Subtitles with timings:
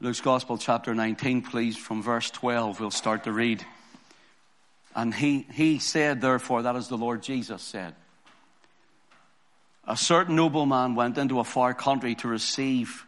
[0.00, 3.66] Luke's Gospel, chapter 19, please, from verse 12, we'll start to read.
[4.94, 7.96] And he, he said, therefore, that is the Lord Jesus said,
[9.88, 13.06] a certain nobleman went into a far country to receive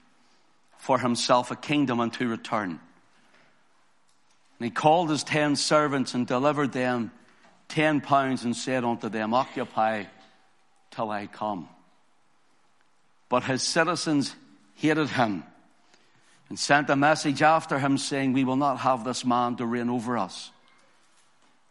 [0.79, 2.71] for himself a kingdom and to return.
[2.71, 7.13] And he called his ten servants and delivered them
[7.69, 10.05] ten pounds and said unto them, Occupy
[10.91, 11.69] till I come.
[13.29, 14.35] But his citizens
[14.75, 15.45] hated him
[16.51, 19.89] and sent a message after him saying, We will not have this man to reign
[19.89, 20.51] over us.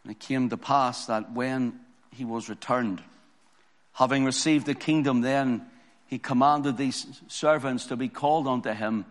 [0.04, 1.80] And it came to pass that when
[2.16, 3.04] he was returned,
[3.94, 5.66] Having received the kingdom, then
[6.08, 9.06] he commanded these servants to be called unto him,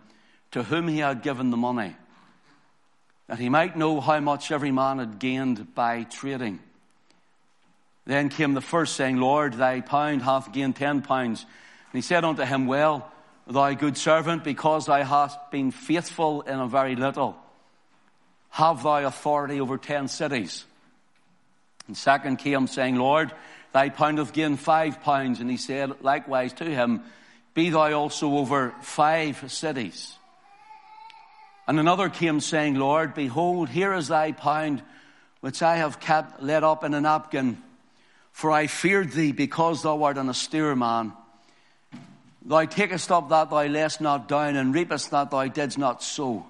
[0.51, 1.95] to whom he had given the money,
[3.27, 6.59] that he might know how much every man had gained by trading.
[8.05, 11.43] Then came the first, saying, Lord, thy pound hath gained ten pounds.
[11.43, 13.11] And he said unto him, Well,
[13.49, 17.35] thou good servant, because thou hast been faithful in a very little,
[18.49, 20.65] have thou authority over ten cities.
[21.87, 23.31] And second came, saying, Lord,
[23.71, 25.39] Thy pound hath gained five pounds.
[25.39, 27.03] And he said likewise to him,
[27.53, 30.15] Be thou also over five cities.
[31.67, 34.81] And another came saying, Lord, behold, here is thy pound,
[35.41, 37.61] which I have kept laid up in a napkin.
[38.31, 41.13] For I feared thee, because thou art an austere man.
[42.45, 46.45] Thou takest up that thou layest not down, and reapest that thou didst not sow.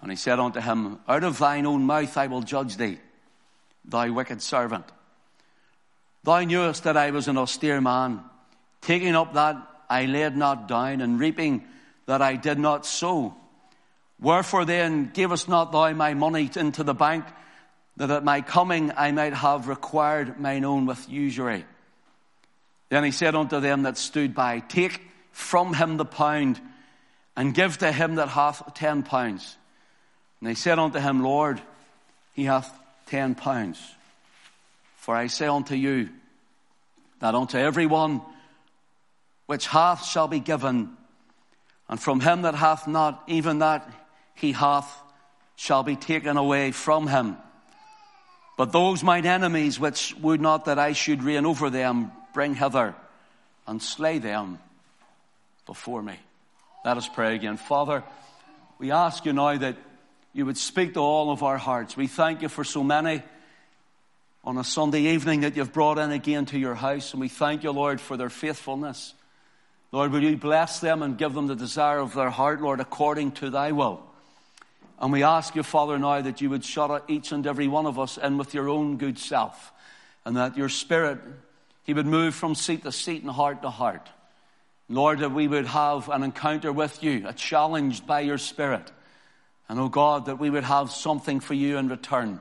[0.00, 2.98] And he said unto him, Out of thine own mouth I will judge thee,
[3.84, 4.86] thou wicked servant.
[6.24, 8.22] Thou knewest that I was an austere man,
[8.80, 9.56] taking up that
[9.88, 11.64] I laid not down, and reaping
[12.06, 13.34] that I did not sow.
[14.18, 17.24] Wherefore then gavest not thou my money into the bank,
[17.96, 21.66] that at my coming I might have required mine own with usury?
[22.90, 25.00] Then he said unto them that stood by, Take
[25.32, 26.60] from him the pound,
[27.36, 29.56] and give to him that hath ten pounds.
[30.40, 31.62] And they said unto him, Lord,
[32.34, 32.70] he hath
[33.06, 33.80] ten pounds.
[34.96, 36.10] For I say unto you,
[37.20, 38.22] that unto every one
[39.46, 40.96] which hath shall be given,
[41.88, 43.88] and from him that hath not, even that
[44.34, 44.90] he hath
[45.56, 47.36] shall be taken away from him.
[48.56, 52.94] But those mine enemies which would not that I should reign over them, bring hither
[53.66, 54.58] and slay them
[55.66, 56.18] before me.
[56.84, 57.56] Let us pray again.
[57.56, 58.02] Father,
[58.78, 59.76] we ask you now that
[60.32, 61.96] you would speak to all of our hearts.
[61.96, 63.22] We thank you for so many
[64.42, 67.12] on a Sunday evening that you've brought in again to your house.
[67.12, 69.14] And we thank you, Lord, for their faithfulness.
[69.92, 73.32] Lord, will you bless them and give them the desire of their heart, Lord, according
[73.32, 74.02] to thy will.
[75.00, 77.98] And we ask you, Father, now that you would shut each and every one of
[77.98, 79.72] us in with your own good self.
[80.24, 81.18] And that your spirit,
[81.90, 84.08] he would move from seat to seat and heart to heart.
[84.88, 88.92] Lord, that we would have an encounter with you, a challenge by your spirit.
[89.68, 92.38] And oh God, that we would have something for you in return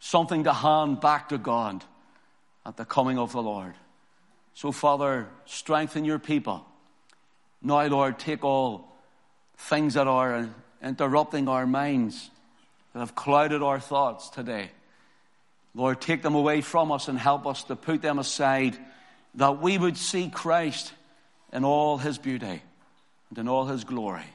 [0.00, 1.84] something to hand back to God
[2.66, 3.74] at the coming of the Lord.
[4.52, 6.66] So, Father, strengthen your people.
[7.62, 8.96] Now, Lord, take all
[9.56, 10.48] things that are
[10.82, 12.30] interrupting our minds,
[12.92, 14.72] that have clouded our thoughts today.
[15.74, 18.76] Lord, take them away from us and help us to put them aside
[19.36, 20.92] that we would see Christ
[21.52, 22.62] in all his beauty
[23.30, 24.26] and in all his glory.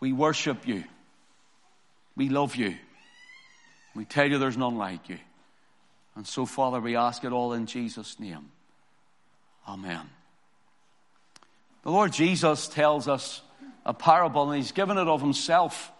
[0.00, 0.84] We worship you.
[2.16, 2.76] We love you.
[3.94, 5.18] We tell you there's none like you.
[6.16, 8.50] And so, Father, we ask it all in Jesus' name.
[9.68, 10.08] Amen.
[11.82, 13.42] The Lord Jesus tells us
[13.84, 15.90] a parable, and he's given it of himself.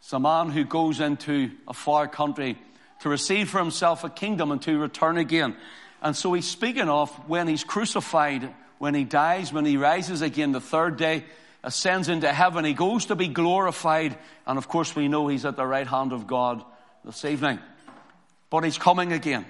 [0.00, 2.58] It's a man who goes into a far country
[3.00, 5.56] to receive for himself a kingdom and to return again.
[6.02, 10.52] And so he's speaking of when he's crucified, when he dies, when he rises again
[10.52, 11.24] the third day,
[11.62, 14.16] ascends into heaven, he goes to be glorified.
[14.46, 16.64] And of course, we know he's at the right hand of God
[17.04, 17.58] this evening.
[18.50, 19.44] But he's coming again.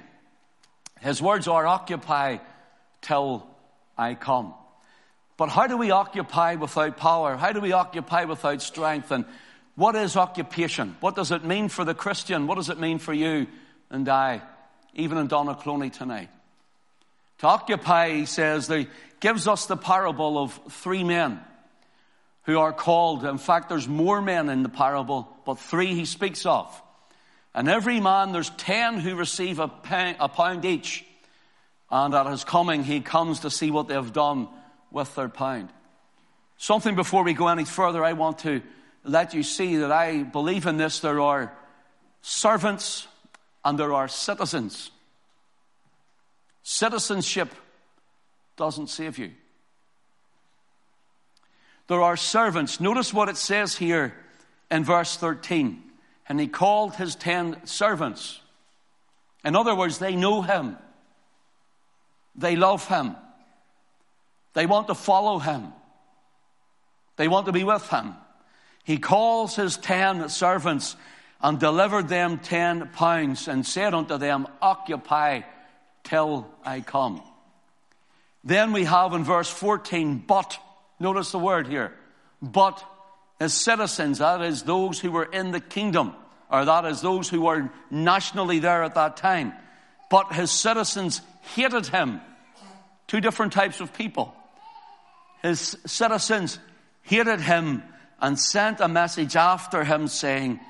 [1.01, 2.39] His words are occupy
[3.03, 3.47] till
[3.99, 4.55] I come.
[5.37, 7.37] But how do we occupy without power?
[7.37, 9.11] How do we occupy without strength?
[9.11, 9.27] And
[9.77, 10.97] what is occupation?
[11.01, 12.47] What does it mean for the Christian?
[12.47, 13.47] What does it mean for you
[13.91, 14.43] and I,
[14.95, 16.31] even in Donaghcloney tonight?
[17.39, 18.89] To occupy, he says, he
[19.21, 21.41] gives us the parable of three men
[22.45, 23.25] who are called.
[23.25, 26.83] In fact, there's more men in the parable, but three he speaks of.
[27.55, 31.05] And every man, there's ten who receive a pound each.
[31.91, 34.49] And at his coming, he comes to see what they have done
[34.91, 35.69] with their pound.
[36.57, 38.63] Something before we go any further, I want to
[39.09, 41.01] let you see that I believe in this.
[41.01, 41.53] There are
[42.23, 43.07] servants
[43.65, 44.91] and there are citizens.
[46.63, 47.55] Citizenship
[48.57, 49.33] doesn't save you.
[51.89, 52.81] There are servants.
[52.81, 54.15] Notice what it says here
[54.71, 55.83] in verse 13.
[56.29, 58.41] And he called his ten servants.
[59.45, 60.77] In other words, they know him.
[62.35, 63.15] They love him.
[64.55, 65.73] They want to follow him.
[67.17, 68.15] They want to be with him.
[68.87, 70.95] He calls his ten servants
[71.41, 75.41] and delivered them ten pounds and said unto them, Occupy
[76.05, 77.21] till I come.
[78.45, 80.57] Then we have in verse 14, but,
[81.01, 81.95] notice the word here,
[82.41, 82.83] but
[83.41, 86.15] his citizens, that is those who were in the kingdom,
[86.49, 89.53] or that is those who were nationally there at that time.
[90.11, 91.23] But his citizens
[91.57, 92.21] hated him.
[93.09, 94.33] Two different types of people.
[95.43, 96.61] His citizens
[97.03, 97.83] hated him
[98.21, 100.61] and sent a message after him saying,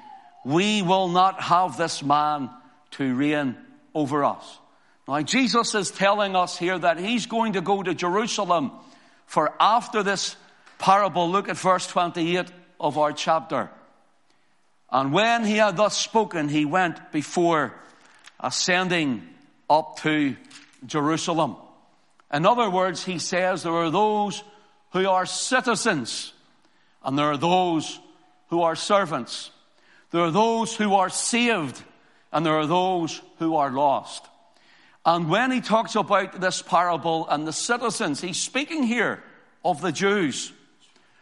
[0.44, 2.50] we will not have this man
[2.92, 3.56] to reign
[3.94, 4.58] over us.
[5.08, 8.72] Now Jesus is telling us here that he's going to go to Jerusalem
[9.26, 10.36] for after this
[10.78, 12.50] parable, look at verse 28
[12.80, 13.70] of our chapter.
[14.90, 17.74] And when he had thus spoken, he went before
[18.38, 19.22] ascending
[19.68, 20.36] up to
[20.86, 21.56] Jerusalem.
[22.32, 24.42] In other words, he says there are those
[24.92, 26.32] who are citizens
[27.06, 28.00] and there are those
[28.48, 29.52] who are servants.
[30.10, 31.82] There are those who are saved
[32.32, 34.26] and there are those who are lost.
[35.04, 39.22] And when he talks about this parable and the citizens, he's speaking here
[39.64, 40.52] of the Jews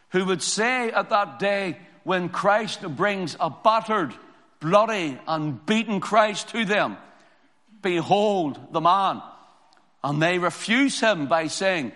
[0.08, 4.14] who would say at that day when Christ brings a battered,
[4.60, 6.96] bloody, and beaten Christ to them,
[7.82, 9.22] Behold the man.
[10.02, 11.92] And they refuse him by saying,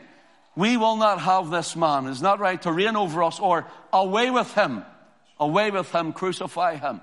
[0.59, 2.09] We will not have this man.
[2.09, 4.85] It's not right to reign over us, or away with him.
[5.39, 7.01] Away with him, crucify him.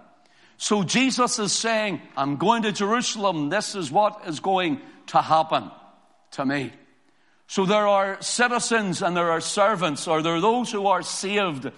[0.57, 3.48] So Jesus is saying, I'm going to Jerusalem.
[3.48, 5.72] This is what is going to happen
[6.31, 6.74] to me.
[7.48, 11.72] So there are citizens and there are servants, or there are those who are saved.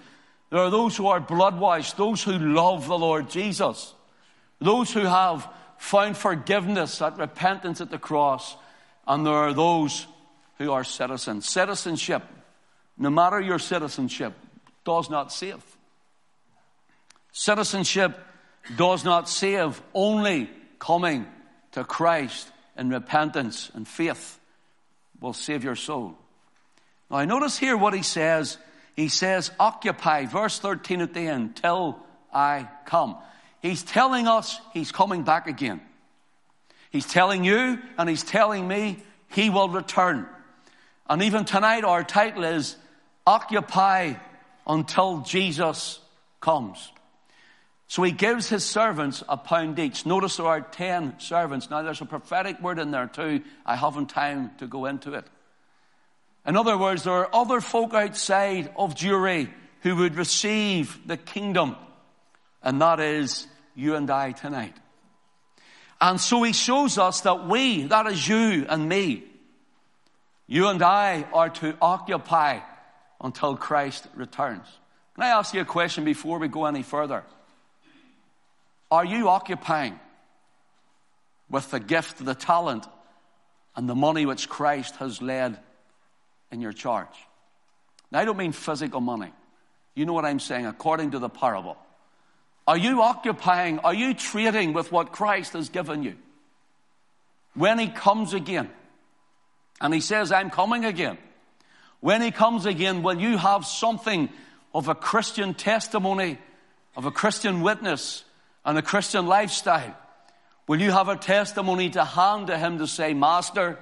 [0.50, 3.94] There are those who are blood washed, those who love the Lord Jesus,
[4.60, 8.56] those who have found forgiveness at repentance at the cross,
[9.06, 10.08] and there are those
[10.58, 11.48] who are citizens.
[11.48, 12.22] Citizenship,
[12.98, 14.34] no matter your citizenship,
[14.84, 15.62] does not save.
[17.32, 18.18] Citizenship
[18.76, 21.26] does not save, only coming
[21.72, 24.38] to Christ in repentance and faith
[25.20, 26.16] will save your soul.
[27.10, 28.58] Now, notice here what he says.
[28.94, 31.98] He says, occupy, verse 13 at the end, till
[32.32, 33.16] I come.
[33.62, 35.80] He's telling us he's coming back again.
[36.90, 40.26] He's telling you and he's telling me he will return.
[41.08, 42.76] And even tonight, our title is
[43.26, 44.14] Occupy
[44.66, 46.00] until Jesus
[46.40, 46.92] comes.
[47.86, 50.04] So he gives his servants a pound each.
[50.04, 51.70] Notice there are ten servants.
[51.70, 53.42] Now there's a prophetic word in there too.
[53.64, 55.26] I haven't time to go into it.
[56.46, 59.50] In other words, there are other folk outside of Jewry
[59.80, 61.76] who would receive the kingdom.
[62.62, 64.76] And that is you and I tonight.
[66.00, 69.24] And so he shows us that we, that is you and me,
[70.48, 72.60] you and I are to occupy
[73.20, 74.66] until Christ returns.
[75.14, 77.22] Can I ask you a question before we go any further?
[78.90, 80.00] Are you occupying
[81.50, 82.86] with the gift, the talent,
[83.76, 85.56] and the money which Christ has laid
[86.50, 87.06] in your charge?
[88.10, 89.32] Now, I don't mean physical money.
[89.94, 91.76] You know what I'm saying, according to the parable.
[92.66, 96.16] Are you occupying, are you trading with what Christ has given you?
[97.54, 98.70] When He comes again,
[99.80, 101.18] and He says, I'm coming again.
[102.00, 104.28] When He comes again, will you have something
[104.74, 106.38] of a Christian testimony,
[106.96, 108.24] of a Christian witness,
[108.64, 109.96] and a Christian lifestyle,
[110.66, 113.78] will you have a testimony to hand to him to say, Master,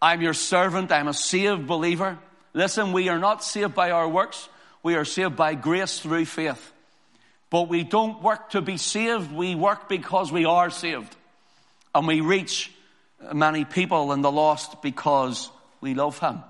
[0.00, 2.18] I'm your servant, I'm a saved believer.
[2.54, 4.48] Listen, we are not saved by our works,
[4.82, 6.72] we are saved by grace through faith.
[7.50, 11.16] But we don't work to be saved, we work because we are saved.
[11.92, 12.72] And we reach
[13.32, 15.50] many people in the lost because
[15.80, 16.42] we love him.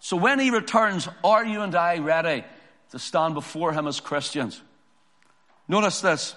[0.00, 2.44] So when he returns, are you and I ready
[2.90, 4.60] to stand before him as Christians?
[5.66, 6.34] Notice this.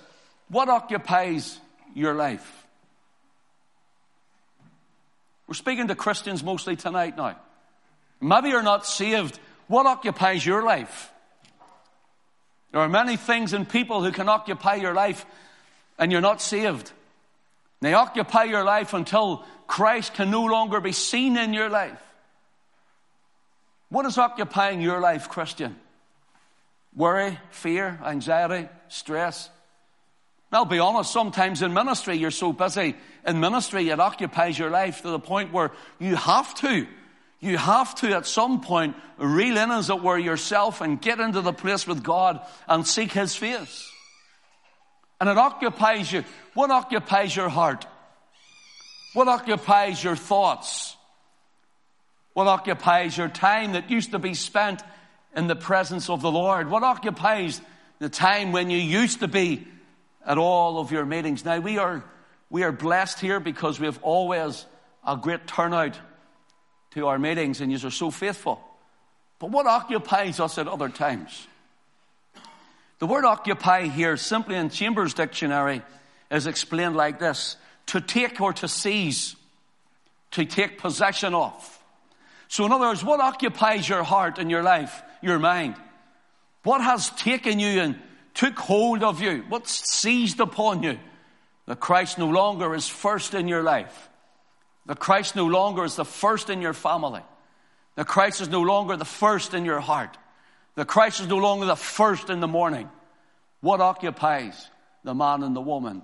[0.50, 1.60] What occupies
[1.94, 2.66] your life?
[5.48, 7.38] We're speaking to Christians mostly tonight now.
[8.20, 9.40] Maybe you're not saved.
[9.68, 11.12] What occupies your life?
[12.72, 15.26] There are many things and people who can occupy your life
[15.98, 16.92] and you're not saved.
[17.82, 22.04] They occupy your life until Christ can no longer be seen in your life.
[23.88, 25.78] What is occupying your life, Christian?
[26.94, 29.50] Worry, fear, anxiety, stress,
[30.52, 35.04] I'll be honest, sometimes in ministry, you're so busy in ministry, it occupies your life
[35.04, 36.86] to the point where you have to.
[37.40, 41.40] You have to, at some point, reel in, as it were, yourself and get into
[41.40, 43.90] the place with God and seek His face.
[45.22, 46.26] And it occupies you.
[46.56, 47.86] What occupies your heart?
[49.14, 50.96] What occupies your thoughts?
[52.34, 54.82] What occupies your time that used to be spent
[55.36, 56.70] in the presence of the Lord?
[56.70, 57.60] What occupies
[58.00, 59.68] the time when you used to be
[60.26, 61.44] at all of your meetings?
[61.44, 62.04] Now, we are,
[62.50, 64.66] we are blessed here because we have always
[65.06, 66.00] a great turnout
[66.92, 68.62] to our meetings and you are so faithful.
[69.40, 71.48] But what occupies us at other times?
[73.00, 75.82] The word occupy here, simply in Chambers Dictionary,
[76.30, 77.58] is explained like this
[77.92, 79.36] to take or to seize,
[80.32, 81.80] to take possession of.
[82.48, 85.76] So, in other words, what occupies your heart and your life, your mind?
[86.64, 88.00] What has taken you and
[88.34, 89.44] took hold of you?
[89.50, 91.00] What's seized upon you?
[91.66, 94.10] That Christ no longer is first in your life.
[94.86, 97.22] That Christ no longer is the first in your family.
[97.96, 100.18] That Christ is no longer the first in your heart.
[100.76, 102.90] That Christ is no longer the first in the morning.
[103.60, 104.70] What occupies
[105.04, 106.04] the man and the woman?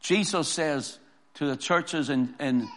[0.00, 0.98] Jesus says
[1.38, 2.68] to the churches in, in,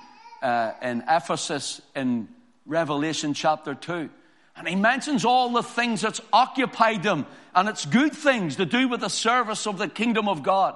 [0.41, 2.27] uh, in Ephesus in
[2.65, 4.09] Revelation chapter 2,
[4.55, 7.25] and he mentions all the things that's occupied them,
[7.55, 10.75] and it's good things to do with the service of the kingdom of God.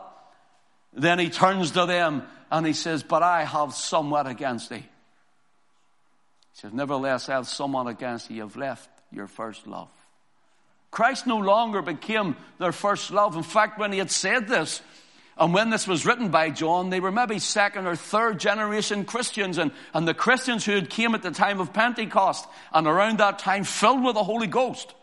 [0.93, 4.77] Then he turns to them and he says, But I have somewhat against thee.
[4.77, 4.83] He
[6.53, 8.35] says, Nevertheless, I have somewhat against thee.
[8.35, 9.89] You've left your first love.
[10.89, 13.35] Christ no longer became their first love.
[13.35, 14.81] In fact, when he had said this,
[15.37, 19.57] and when this was written by John, they were maybe second or third generation Christians,
[19.57, 23.39] and, and the Christians who had came at the time of Pentecost, and around that
[23.39, 24.93] time filled with the Holy Ghost.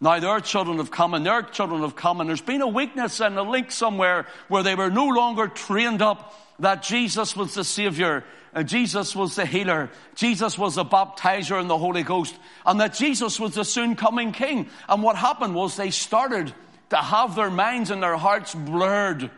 [0.00, 3.20] Now their children have come and their children have come and there's been a weakness
[3.20, 7.64] and a link somewhere where they were no longer trained up that Jesus was the
[7.64, 8.22] Savior,
[8.54, 12.94] uh, Jesus was the healer, Jesus was the baptizer in the Holy Ghost, and that
[12.94, 14.68] Jesus was the soon coming King.
[14.88, 16.52] And what happened was they started
[16.90, 19.30] to have their minds and their hearts blurred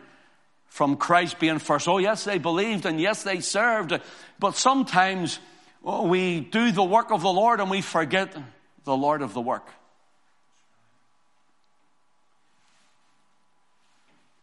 [0.77, 1.87] from Christ being first.
[1.87, 3.99] Oh yes, they believed and yes, they served,
[4.37, 5.39] but sometimes
[5.83, 8.37] oh, we do the work of the Lord and we forget
[8.83, 9.67] the Lord of the work.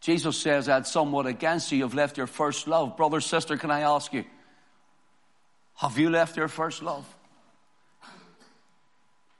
[0.01, 1.77] Jesus says, I had somewhat against you.
[1.77, 2.97] You've left your first love.
[2.97, 4.25] Brother, sister, can I ask you,
[5.75, 7.05] have you left your first love?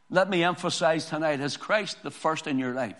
[0.09, 2.95] Let me emphasize tonight, is Christ the first in your life?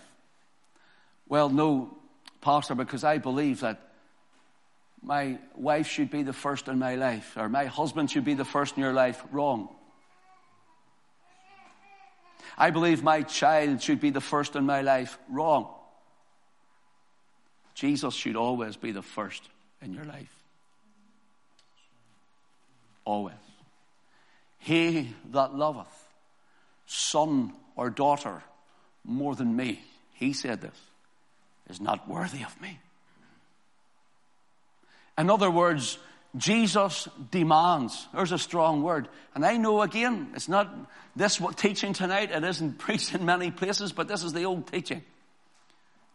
[1.30, 1.98] Well, no,
[2.42, 3.85] Pastor, because I believe that
[5.06, 8.44] my wife should be the first in my life, or my husband should be the
[8.44, 9.24] first in your life.
[9.32, 9.70] Wrong.
[12.58, 15.20] I believe my child should be the first in my life.
[15.30, 15.68] Wrong.
[17.76, 19.44] Jesus should always be the first
[19.80, 20.34] in your life.
[23.04, 23.36] Always.
[24.58, 25.86] He that loveth
[26.88, 28.42] son or daughter
[29.04, 29.84] more than me,
[30.14, 30.80] he said this,
[31.70, 32.80] is not worthy of me.
[35.18, 35.98] In other words,
[36.38, 38.08] Jesus demands.
[38.14, 39.08] There's a strong word.
[39.34, 40.74] And I know again, it's not
[41.16, 44.72] this what teaching tonight, it isn't preached in many places, but this is the old
[44.72, 45.04] teaching.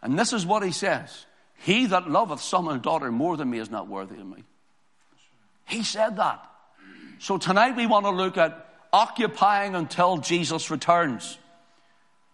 [0.02, 1.26] And this is what he says.
[1.62, 4.44] He that loveth son and daughter more than me is not worthy of me.
[5.66, 6.44] He said that.
[7.18, 11.38] So tonight we want to look at occupying until Jesus returns.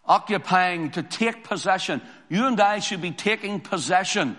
[0.05, 2.01] Occupying to take possession.
[2.29, 4.37] You and I should be taking possession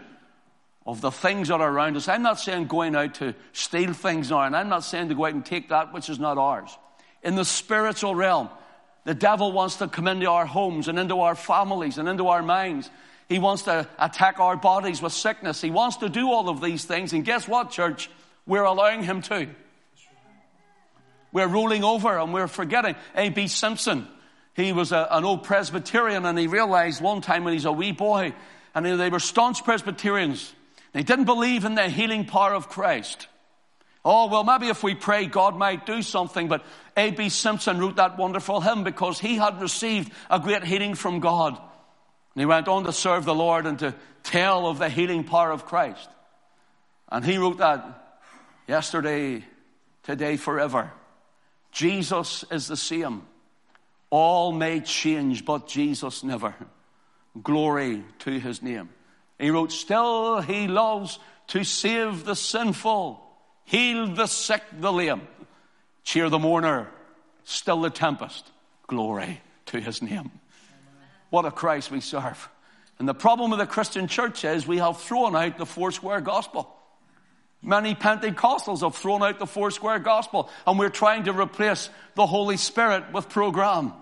[0.87, 2.07] of the things that are around us.
[2.07, 5.25] I'm not saying going out to steal things now, and I'm not saying to go
[5.25, 6.75] out and take that which is not ours.
[7.21, 8.49] In the spiritual realm,
[9.03, 12.41] the devil wants to come into our homes and into our families and into our
[12.41, 12.89] minds
[13.29, 15.59] he wants to attack our bodies with sickness.
[15.59, 17.11] He wants to do all of these things.
[17.11, 18.09] And guess what, church?
[18.45, 19.49] We're allowing him to.
[21.33, 22.95] We're rolling over and we're forgetting.
[23.15, 23.49] A.B.
[23.49, 24.07] Simpson,
[24.53, 27.91] he was a, an old Presbyterian and he realized one time when he's a wee
[27.91, 28.33] boy,
[28.73, 30.53] and they were staunch Presbyterians.
[30.97, 33.27] They didn't believe in the healing power of Christ.
[34.03, 36.47] Oh, well, maybe if we pray, God might do something.
[36.47, 37.29] But A.B.
[37.29, 41.55] Simpson wrote that wonderful hymn because he had received a great healing from God.
[41.55, 45.51] And he went on to serve the Lord and to tell of the healing power
[45.51, 46.09] of Christ.
[47.11, 48.17] And he wrote that
[48.67, 49.43] yesterday,
[50.01, 50.91] today, forever.
[51.71, 53.21] Jesus is the same.
[54.09, 56.55] All may change, but Jesus never.
[57.43, 58.89] Glory to his name.
[59.39, 63.21] He wrote, Still he loves to save the sinful,
[63.65, 65.27] heal the sick, the lame,
[66.03, 66.89] cheer the mourner,
[67.43, 68.49] still the tempest.
[68.87, 70.31] Glory to his name.
[71.29, 72.49] What a Christ we serve.
[72.99, 76.21] And the problem with the Christian church is we have thrown out the four square
[76.21, 76.73] gospel.
[77.61, 82.25] Many Pentecostals have thrown out the four square gospel and we're trying to replace the
[82.25, 83.93] Holy Spirit with program.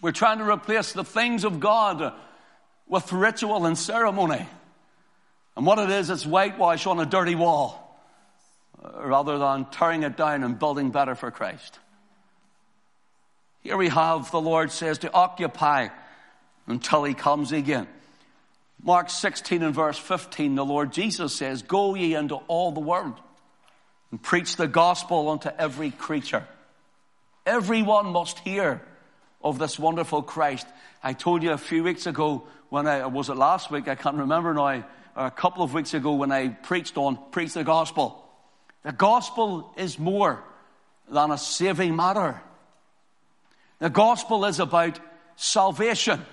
[0.00, 2.14] We're trying to replace the things of God
[2.88, 4.46] with ritual and ceremony.
[5.56, 8.00] And what it is, it's whitewash on a dirty wall
[8.82, 11.78] uh, rather than tearing it down and building better for Christ.
[13.62, 15.88] Here we have the Lord says to occupy
[16.66, 17.88] until he comes again.
[18.82, 23.18] Mark 16 and verse 15, the Lord Jesus says, Go ye into all the world
[24.10, 26.46] and preach the gospel unto every creature.
[27.44, 28.80] Everyone must hear
[29.42, 30.66] of this wonderful Christ.
[31.02, 33.88] I told you a few weeks ago when I, was it last week?
[33.88, 34.84] I can't remember now,
[35.16, 38.24] or a couple of weeks ago when I preached on, preach the gospel.
[38.82, 40.42] The gospel is more
[41.10, 42.40] than a saving matter.
[43.78, 44.98] The gospel is about
[45.36, 46.24] salvation.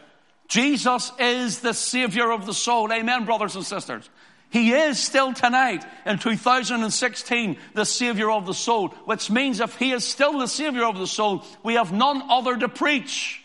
[0.47, 2.91] Jesus is the Savior of the soul.
[2.91, 4.09] Amen, brothers and sisters.
[4.49, 9.91] He is still tonight in 2016 the Savior of the soul, which means if He
[9.91, 13.41] is still the Savior of the soul, we have none other to preach.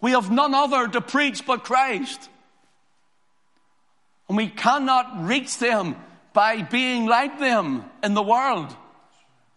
[0.00, 2.28] We have none other to preach but Christ.
[4.28, 5.96] And we cannot reach them
[6.32, 8.74] by being like them in the world,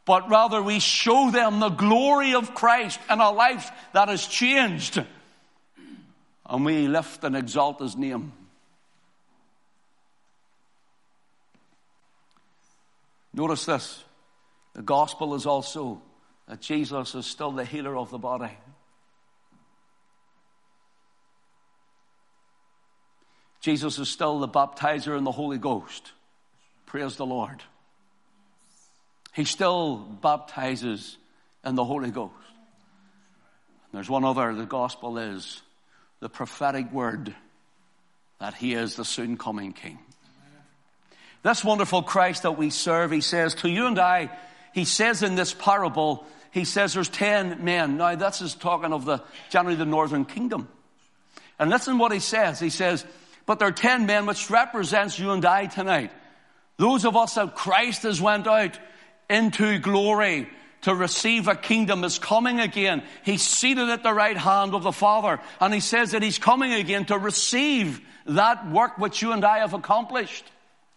[0.05, 5.03] but rather we show them the glory of Christ and a life that is changed
[6.53, 8.31] and we lift and exalt his name.
[13.33, 14.03] Notice this
[14.73, 16.01] the gospel is also
[16.47, 18.51] that Jesus is still the healer of the body.
[23.63, 26.11] Jesus is still the baptizer in the Holy Ghost.
[26.85, 27.63] Praise the Lord.
[29.33, 31.17] He still baptizes
[31.63, 32.33] in the Holy Ghost.
[33.93, 35.61] there's one other, the gospel is
[36.19, 37.33] the prophetic word
[38.39, 39.97] that he is the soon coming king.
[41.41, 44.29] This wonderful Christ that we serve, he says to you and I,
[44.73, 47.95] he says in this parable, he says there's 10 men.
[47.95, 50.67] Now this is talking of the, generally the northern kingdom.
[51.57, 52.59] And listen what he says.
[52.59, 53.05] He says,
[53.45, 56.11] but there are 10 men which represents you and I tonight.
[56.77, 58.79] Those of us that Christ has went out
[59.29, 60.47] into glory
[60.81, 63.03] to receive a kingdom is coming again.
[63.23, 65.39] He's seated at the right hand of the Father.
[65.59, 69.59] And he says that he's coming again to receive that work which you and I
[69.59, 70.45] have accomplished.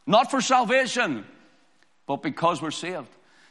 [0.06, 1.24] Not for salvation,
[2.06, 3.08] but because we're saved.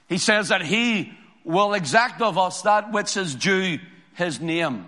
[0.08, 3.79] He says that he will exact of us that which is due
[4.13, 4.86] his name.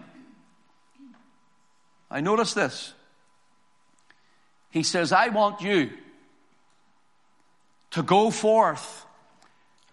[2.09, 2.93] I notice this.
[4.69, 5.91] He says, I want you
[7.91, 9.05] to go forth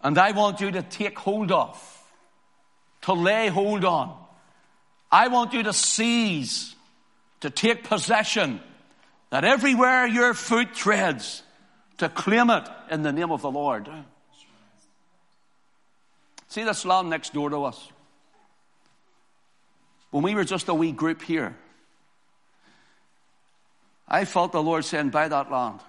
[0.02, 2.02] and I want you to take hold of,
[3.02, 4.14] to lay hold on.
[5.10, 6.74] I want you to seize,
[7.40, 8.60] to take possession,
[9.30, 11.42] that everywhere your foot treads,
[11.98, 13.88] to claim it in the name of the Lord.
[16.48, 17.88] See this land next door to us?
[20.10, 21.56] When we were just a wee group here,
[24.06, 25.80] I felt the Lord saying, Buy that land.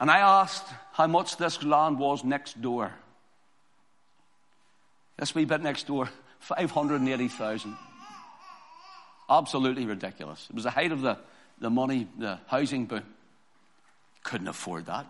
[0.00, 2.92] And I asked how much this land was next door.
[5.16, 6.08] This wee bit next door,
[6.40, 7.76] 580,000.
[9.30, 10.46] Absolutely ridiculous.
[10.50, 11.18] It was the height of the,
[11.58, 13.04] the money, the housing boom.
[14.22, 15.06] Couldn't afford that.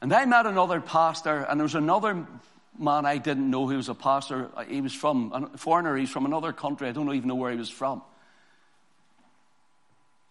[0.00, 2.26] And I met another pastor, and there was another
[2.78, 4.50] man I didn't know who was a pastor.
[4.68, 6.88] He was from, a foreigner, he's from another country.
[6.88, 8.02] I don't even know where he was from.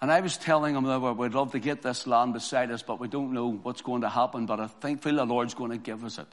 [0.04, 3.00] And I was telling him that we'd love to get this land beside us, but
[3.00, 4.46] we don't know what's going to happen.
[4.46, 6.28] But I think the Lord's going to give us it.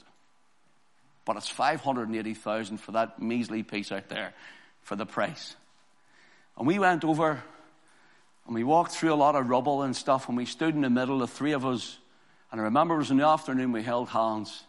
[1.23, 4.33] But it's 580,000 for that measly piece out there
[4.81, 5.55] for the price.
[6.57, 7.41] And we went over
[8.45, 10.89] and we walked through a lot of rubble and stuff and we stood in the
[10.89, 11.97] middle, the three of us.
[12.51, 14.65] And I remember it was in the afternoon we held hands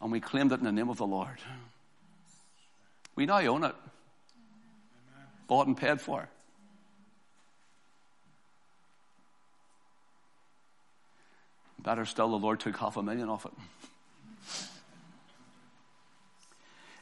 [0.00, 1.38] and we claimed it in the name of the Lord.
[3.14, 3.74] We now own it.
[5.48, 6.30] Bought and paid for.
[11.82, 13.52] Better still, the Lord took half a million off it.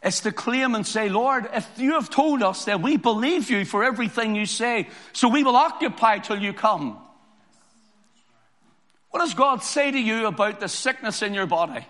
[0.02, 3.64] It's to claim and say, Lord, if you have told us, then we believe you
[3.64, 6.98] for everything you say, so we will occupy till you come.
[9.10, 11.84] What does God say to you about the sickness in your body?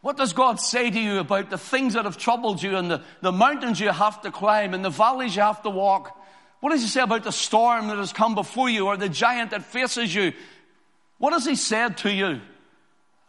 [0.00, 3.02] What does God say to you about the things that have troubled you and the,
[3.20, 6.18] the mountains you have to climb and the valleys you have to walk?
[6.60, 9.50] What does He say about the storm that has come before you or the giant
[9.52, 10.32] that faces you?
[11.24, 12.42] What has he said to you?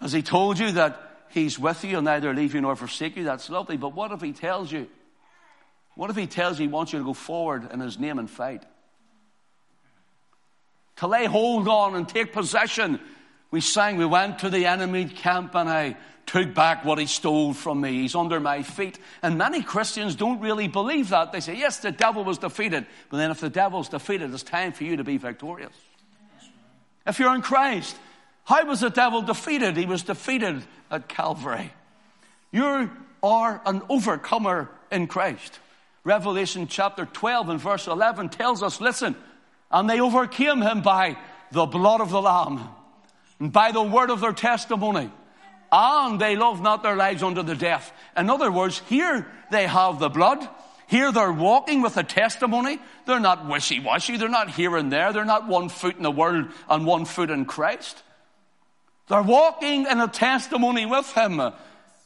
[0.01, 3.23] Has he told you that he's with you and neither leave you nor forsake you?
[3.23, 3.77] That's lovely.
[3.77, 4.89] But what if he tells you?
[5.95, 8.29] What if he tells you he wants you to go forward in his name and
[8.29, 8.65] fight?
[10.97, 12.99] to lay hold on and take possession.
[13.49, 17.53] We sang, we went to the enemy camp and I took back what he stole
[17.53, 18.01] from me.
[18.01, 18.99] He's under my feet.
[19.21, 21.31] And many Christians don't really believe that.
[21.31, 22.87] They say, yes, the devil was defeated.
[23.09, 25.71] But then if the devil's defeated, it's time for you to be victorious.
[27.05, 27.95] If you're in Christ,
[28.45, 29.77] how was the devil defeated?
[29.77, 31.71] He was defeated at Calvary.
[32.51, 32.89] You
[33.23, 35.59] are an overcomer in Christ.
[36.03, 39.15] Revelation chapter 12 and verse 11 tells us, listen,
[39.71, 41.17] and they overcame him by
[41.51, 42.69] the blood of the Lamb
[43.39, 45.11] and by the word of their testimony.
[45.71, 47.91] And they loved not their lives unto the death.
[48.15, 50.47] In other words, here they have the blood.
[50.95, 52.79] Here they're walking with a testimony.
[53.05, 54.15] They're not wishy-washy.
[54.15, 55.11] They're not here and there.
[55.11, 58.01] They're not one foot in the world and one foot in Christ.
[59.09, 61.41] They're walking in a testimony with Him.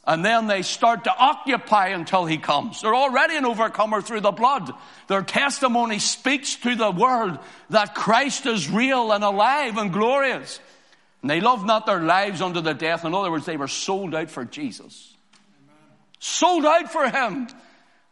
[0.08, 2.82] And then they start to occupy until he comes.
[2.82, 4.72] They're already an overcomer through the blood.
[5.08, 7.38] Their testimony speaks to the world
[7.70, 10.60] that Christ is real and alive and glorious.
[11.22, 13.06] And they love not their lives unto the death.
[13.06, 15.14] In other words, they were sold out for Jesus.
[16.18, 17.50] Sold out for Him.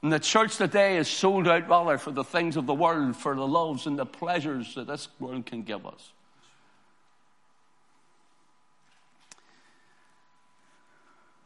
[0.03, 3.35] And the church today is sold out rather for the things of the world, for
[3.35, 6.11] the loves and the pleasures that this world can give us.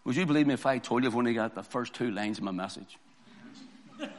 [0.03, 2.39] Would you believe me if I told you I've only got the first two lines
[2.39, 2.97] of my message?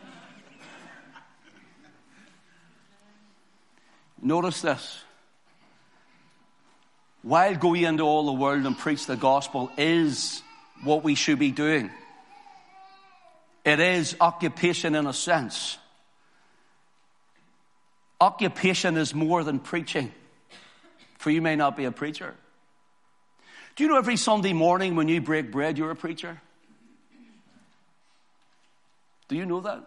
[4.23, 5.01] Notice this.
[7.23, 10.43] While go ye into all the world and preach the gospel is
[10.83, 11.91] what we should be doing.
[13.65, 15.79] It is occupation in a sense.
[18.21, 20.13] Occupation is more than preaching.
[21.19, 22.35] For you may not be a preacher.
[23.77, 26.41] Do you know every Sunday morning when you break bread, you're a preacher?
[29.29, 29.87] Do you know that?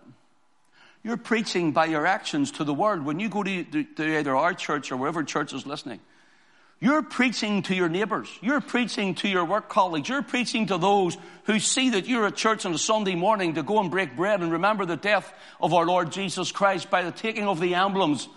[1.03, 3.05] You're preaching by your actions to the world.
[3.05, 5.99] When you go to, to either our church or wherever church is listening,
[6.79, 8.29] you're preaching to your neighbors.
[8.41, 10.09] You're preaching to your work colleagues.
[10.09, 13.63] You're preaching to those who see that you're at church on a Sunday morning to
[13.63, 17.11] go and break bread and remember the death of our Lord Jesus Christ by the
[17.11, 18.27] taking of the emblems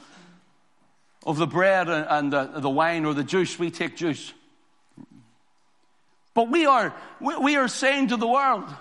[1.27, 3.59] of the bread and the, the wine or the juice.
[3.59, 4.33] We take juice.
[6.33, 8.73] But we are, we are saying to the world,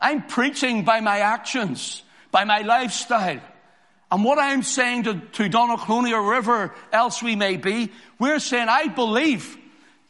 [0.00, 3.40] I'm preaching by my actions, by my lifestyle.
[4.10, 8.68] And what I'm saying to, to Donaghcloney or wherever else we may be, we're saying,
[8.68, 9.56] I believe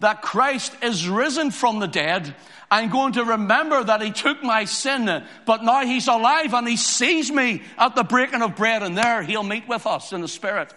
[0.00, 2.34] that Christ is risen from the dead.
[2.70, 6.76] I'm going to remember that He took my sin, but now He's alive and He
[6.76, 10.28] sees me at the breaking of bread and there He'll meet with us in the
[10.28, 10.74] Spirit.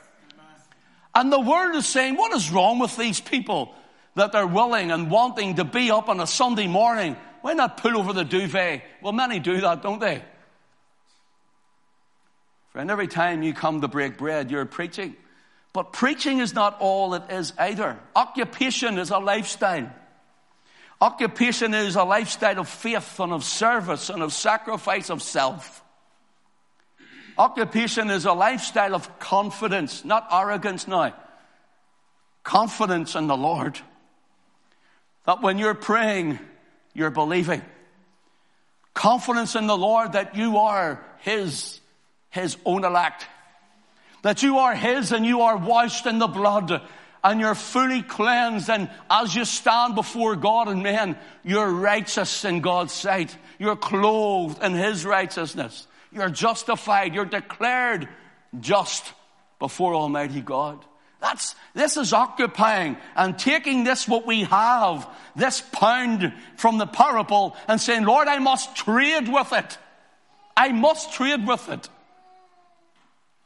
[1.14, 3.76] And the world is saying, what is wrong with these people?
[4.20, 7.16] that they're willing and wanting to be up on a Sunday morning.
[7.42, 8.84] Why not pull over the duvet?
[9.02, 10.24] Well, many do that, don't they?
[12.70, 15.16] Friend, every time you come to break bread, you're preaching.
[15.74, 18.00] But preaching is not all it is either.
[18.16, 19.92] Occupation is a lifestyle.
[21.02, 25.84] Occupation is a lifestyle of faith and of service and of sacrifice of self.
[27.38, 31.14] Occupation is a lifestyle of confidence, not arrogance now.
[32.44, 33.80] Confidence in the Lord.
[35.26, 36.40] That when you're praying,
[36.94, 37.62] you're believing.
[38.94, 41.80] Confidence in the Lord that you are His,
[42.30, 43.28] His own elect.
[44.22, 46.82] That you are His and you are washed in the blood
[47.24, 52.62] and you're fully cleansed and as you stand before God and men, you're righteous in
[52.62, 53.36] God's sight.
[53.58, 55.88] You're clothed in His righteousness.
[56.12, 57.14] You're justified.
[57.14, 58.08] You're declared
[58.60, 59.14] just
[59.60, 60.84] before Almighty God.
[61.22, 67.58] That's, this is occupying and taking this what we have, this pound from the parable
[67.68, 69.78] and saying, Lord, I must trade with it.
[70.56, 71.90] I must trade with it.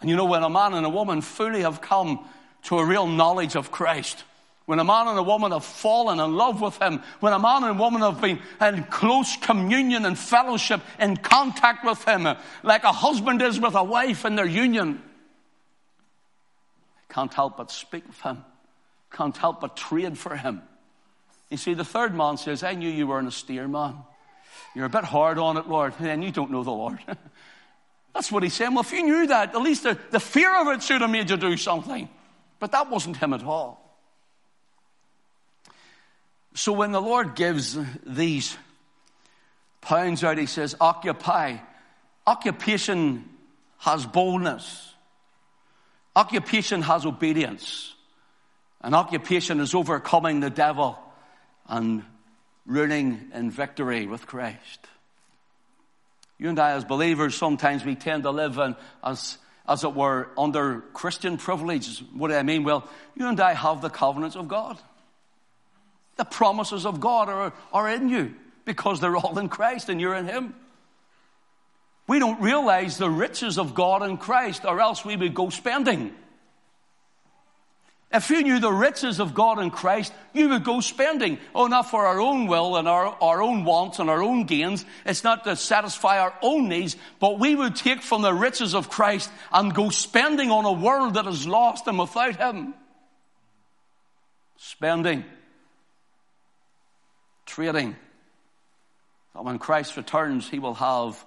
[0.03, 2.27] And you know, when a man and a woman fully have come
[2.63, 4.21] to a real knowledge of Christ,
[4.65, 7.63] when a man and a woman have fallen in love with Him, when a man
[7.63, 12.27] and a woman have been in close communion and fellowship, in contact with Him,
[12.63, 15.01] like a husband is with a wife in their union,
[17.07, 18.43] can't help but speak of him.
[19.11, 20.63] Can't help but trade for him.
[21.49, 23.95] You see, the third man says, I knew you were an austere man.
[24.75, 26.99] You're a bit hard on it, Lord, and you don't know the Lord.
[28.13, 28.73] That's what he's saying.
[28.73, 31.30] Well, if you knew that, at least the, the fear of it should have made
[31.30, 32.08] you do something.
[32.60, 33.80] But that wasn't him at all.
[36.54, 38.56] So when the Lord gives these
[39.82, 41.58] pounds out, he says, occupy.
[42.28, 43.28] Occupation
[43.80, 44.93] has boldness.
[46.15, 47.95] Occupation has obedience.
[48.82, 50.99] And occupation is overcoming the devil
[51.67, 52.04] and
[52.65, 54.88] ruling in victory with Christ.
[56.43, 60.27] You and I, as believers, sometimes we tend to live in, as as it were,
[60.38, 61.99] under Christian privilege.
[62.13, 62.65] What do I mean?
[62.65, 64.77] Well, you and I have the covenants of God.
[66.17, 70.15] The promises of God are, are in you because they're all in Christ and you're
[70.15, 70.53] in Him.
[72.08, 76.13] We don't realize the riches of God in Christ, or else we would go spending.
[78.13, 81.39] If you knew the riches of God in Christ, you would go spending.
[81.56, 84.86] Oh, not for our own will and our, our own wants and our own gains.
[85.04, 88.91] It's not to satisfy our own needs, but we would take from the riches of
[88.91, 92.76] Christ and go spending on a world that is lost and without Him.
[94.58, 95.26] Spending.
[97.47, 97.95] Trading.
[99.34, 101.26] That when Christ returns, He will have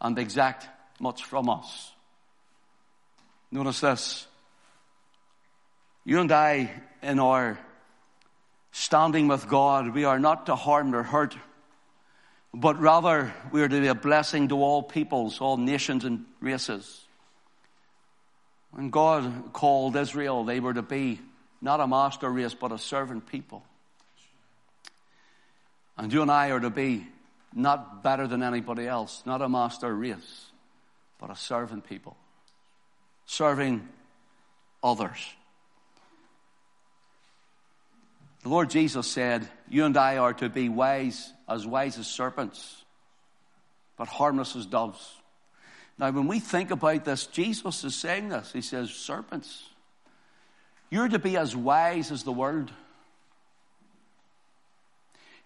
[0.00, 0.66] and exact
[0.98, 1.92] much from us.
[3.50, 4.26] Notice this.
[6.04, 7.58] You and I, in our
[8.72, 11.36] standing with God, we are not to harm or hurt,
[12.52, 17.04] but rather we are to be a blessing to all peoples, all nations and races.
[18.72, 21.20] When God called Israel, they were to be
[21.60, 23.62] not a master race, but a servant people.
[25.96, 27.06] And you and I are to be
[27.54, 30.46] not better than anybody else, not a master race,
[31.20, 32.16] but a servant people,
[33.26, 33.86] serving
[34.82, 35.18] others.
[38.42, 42.84] The Lord Jesus said, You and I are to be wise, as wise as serpents,
[43.96, 45.14] but harmless as doves.
[45.96, 48.52] Now, when we think about this, Jesus is saying this.
[48.52, 49.68] He says, Serpents,
[50.90, 52.72] you're to be as wise as the world.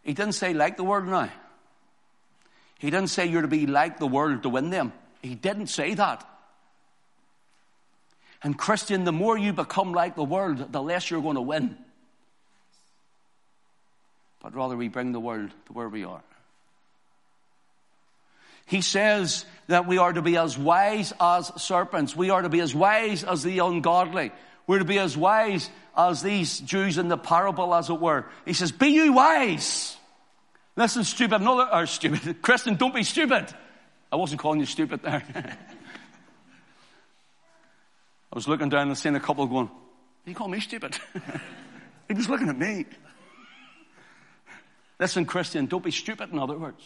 [0.02, 1.30] He didn't say like the world now.
[2.78, 4.92] He didn't say you're to be like the world to win them.
[5.20, 6.26] He didn't say that.
[8.42, 11.76] And Christian, the more you become like the world, the less you're going to win
[14.46, 16.22] but rather we bring the world to where we are.
[18.64, 22.14] He says that we are to be as wise as serpents.
[22.14, 24.30] We are to be as wise as the ungodly.
[24.68, 28.26] We're to be as wise as these Jews in the parable, as it were.
[28.44, 29.96] He says, Be you wise.
[30.76, 33.52] Listen, stupid, another, or stupid, Christian, don't be stupid.
[34.12, 35.24] I wasn't calling you stupid there.
[38.32, 39.70] I was looking down and seeing a couple going,
[40.24, 40.96] You call me stupid?
[42.06, 42.86] he was looking at me.
[44.98, 46.82] Listen, Christian, don't be stupid, in other words.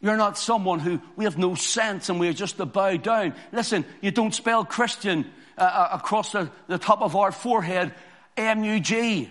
[0.00, 3.34] You're not someone who we have no sense and we're just to bow down.
[3.52, 7.92] Listen, you don't spell Christian uh, uh across the, the top of our forehead
[8.36, 9.28] M-U-G.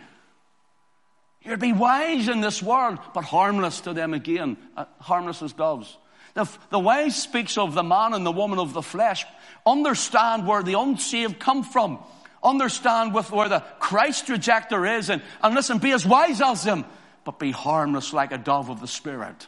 [1.43, 5.95] You'd be wise in this world, but harmless to them again, uh, harmless as doves.
[6.34, 9.25] The, the wise speaks of the man and the woman of the flesh.
[9.65, 11.99] Understand where the unsaved come from.
[12.43, 16.86] Understand with where the Christ rejecter is, and, and listen, be as wise as them
[17.27, 19.47] but be harmless like a dove of the Spirit.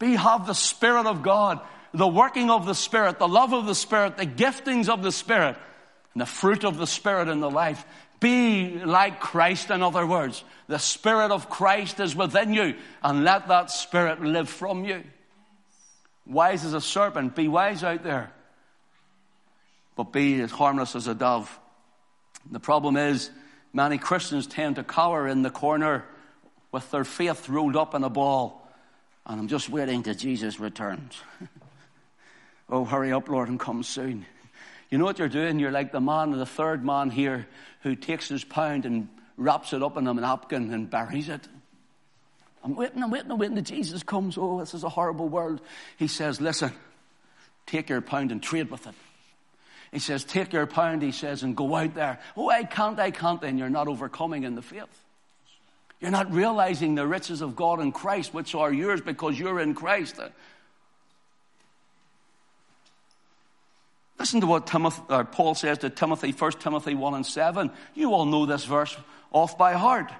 [0.00, 1.60] Be, have the Spirit of God,
[1.94, 5.56] the working of the Spirit, the love of the Spirit, the giftings of the Spirit,
[6.12, 7.84] and the fruit of the Spirit in the life.
[8.18, 10.42] Be like Christ, in other words.
[10.66, 15.04] The Spirit of Christ is within you, and let that Spirit live from you.
[16.26, 18.32] Wise as a serpent, be wise out there,
[19.94, 21.60] but be as harmless as a dove.
[22.50, 23.30] The problem is,
[23.72, 26.04] many Christians tend to cower in the corner
[26.72, 28.68] with their faith rolled up in a ball.
[29.26, 31.20] And I'm just waiting till Jesus returns.
[32.68, 34.26] oh, hurry up, Lord, and come soon.
[34.90, 35.58] You know what you're doing?
[35.58, 37.46] You're like the man, the third man here,
[37.82, 41.46] who takes his pound and wraps it up in a napkin and buries it.
[42.62, 44.36] I'm waiting, I'm waiting, I'm waiting Jesus comes.
[44.38, 45.60] Oh, this is a horrible world.
[45.98, 46.72] He says, listen,
[47.66, 48.94] take your pound and trade with it.
[49.92, 52.18] He says, take your pound, he says, and go out there.
[52.36, 53.42] Oh, I can't, I can't.
[53.42, 55.04] And you're not overcoming in the faith.
[56.00, 59.74] You're not realizing the riches of God in Christ, which are yours because you're in
[59.74, 60.20] Christ.
[64.18, 67.70] Listen to what Timothy, uh, Paul says to Timothy, 1 Timothy 1 and 7.
[67.94, 68.96] You all know this verse
[69.30, 70.10] off by heart.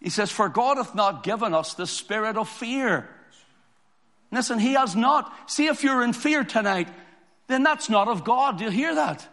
[0.00, 3.08] He says, For God hath not given us the spirit of fear.
[4.30, 5.32] Listen, He has not.
[5.50, 6.88] See, if you're in fear tonight,
[7.46, 8.58] then that's not of God.
[8.58, 9.26] Do you hear that?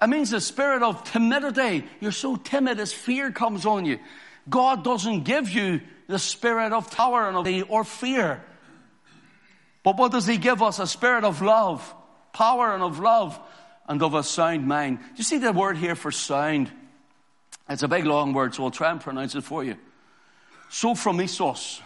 [0.00, 1.84] It means the spirit of timidity.
[2.00, 3.98] You're so timid as fear comes on you.
[4.48, 8.42] God doesn't give you the spirit of power and of or fear.
[9.82, 10.78] But what does He give us?
[10.78, 11.94] A spirit of love,
[12.32, 13.38] power and of love,
[13.88, 14.98] and of a sound mind.
[14.98, 16.70] Do you see the word here for sound?
[17.68, 19.76] It's a big long word, so I'll try and pronounce it for you.
[20.70, 21.80] Sophromisos.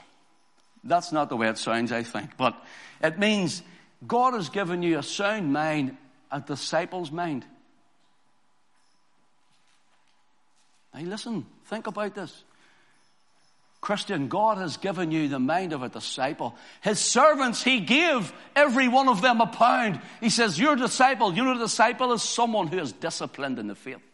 [0.83, 2.57] That's not the way it sounds, I think, but
[3.03, 3.63] it means
[4.07, 5.97] God has given you a sound mind,
[6.31, 7.45] a disciple's mind.
[10.95, 12.45] Now listen, think about this.
[13.81, 16.57] Christian, God has given you the mind of a disciple.
[16.81, 20.01] His servants, He gave every one of them a pound.
[20.21, 23.75] He says, Your disciple, you know, the disciple is someone who is disciplined in the
[23.75, 24.08] faith.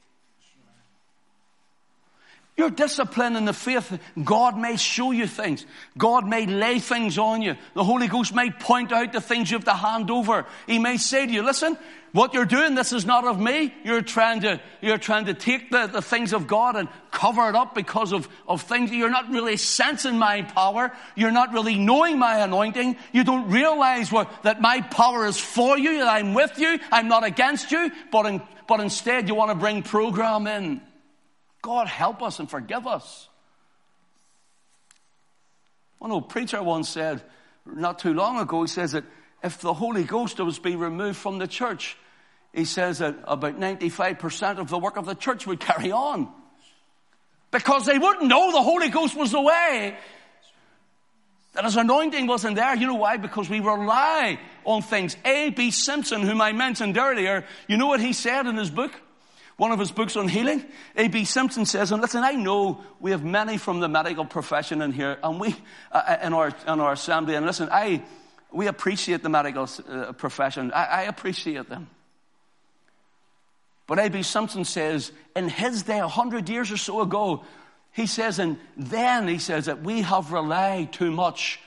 [2.57, 3.99] You're disciplined in the faith.
[4.23, 5.67] God may show you things.
[5.99, 7.57] God may lay things on you.
[7.75, 10.47] The Holy Ghost may point out the things you have to hand over.
[10.69, 11.77] He may say to you, listen,
[12.13, 13.75] what you're doing, this is not of me.
[13.83, 17.57] You're trying to, you're trying to take the, the things of God and cover it
[17.57, 18.93] up because of, of things.
[18.93, 20.93] You're not really sensing my power.
[21.17, 22.97] You're not really knowing my anointing.
[23.13, 26.79] You don't realize what, that my power is for you, that I'm with you.
[26.93, 30.83] I'm not against you, but, in, but instead you want to bring program in.
[31.65, 33.27] God help us and forgive us.
[35.97, 37.23] One old preacher once said,
[37.65, 39.05] not too long ago, he says that
[39.43, 41.97] if the Holy Ghost was to be removed from the church,
[42.53, 46.29] he says that about 95% of the work of the church would carry on.
[47.51, 49.97] Because they wouldn't know the Holy Ghost was away.
[51.55, 52.77] That his anointing wasn't there.
[52.77, 53.17] You know why?
[53.17, 55.17] Because we rely on things.
[55.25, 55.71] A.B.
[55.71, 58.93] Simpson, whom I mentioned earlier, you know what he said in his book?
[59.57, 60.65] One of his books on healing,
[60.97, 61.25] A.B.
[61.25, 65.17] Simpson says, and listen, I know we have many from the medical profession in here,
[65.23, 65.55] and we,
[65.93, 68.03] uh, uh in our, in our assembly, and listen, I,
[68.53, 70.73] we appreciate the medical uh, profession.
[70.73, 71.89] I, I appreciate them.
[73.87, 74.23] But A.B.
[74.23, 77.45] Simpson says, in his day, a hundred years or so ago,
[77.93, 81.61] he says, and then he says that we have relied too much,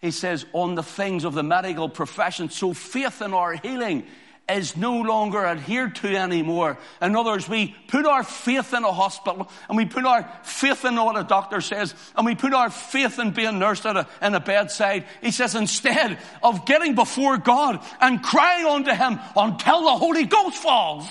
[0.00, 2.50] he says, on the things of the medical profession.
[2.50, 4.06] So faith in our healing
[4.48, 6.78] is no longer adhered to anymore.
[7.02, 10.84] In other words, we put our faith in a hospital and we put our faith
[10.84, 14.06] in what a doctor says and we put our faith in being nursed at a,
[14.22, 15.04] in a bedside.
[15.20, 20.56] He says instead of getting before God and crying unto Him until the Holy Ghost
[20.56, 21.06] falls.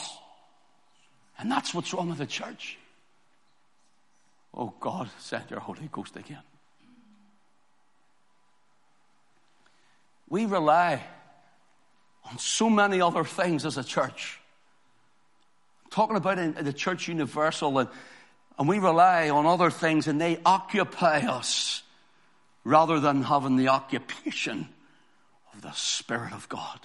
[1.37, 2.77] And that's what's wrong with the church.
[4.53, 6.39] Oh God, send your Holy Ghost again.
[10.29, 11.03] We rely
[12.29, 14.39] on so many other things as a church.
[15.85, 17.89] I'm talking about in the church universal, and,
[18.57, 21.83] and we rely on other things and they occupy us
[22.63, 24.67] rather than having the occupation
[25.53, 26.79] of the Spirit of God.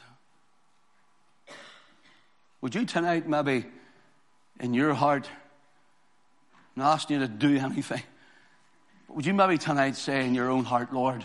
[2.60, 3.64] Would you tonight maybe
[4.60, 5.28] in your heart,
[6.76, 8.02] not asking you to do anything,
[9.08, 11.24] would you maybe tonight say in your own heart, Lord,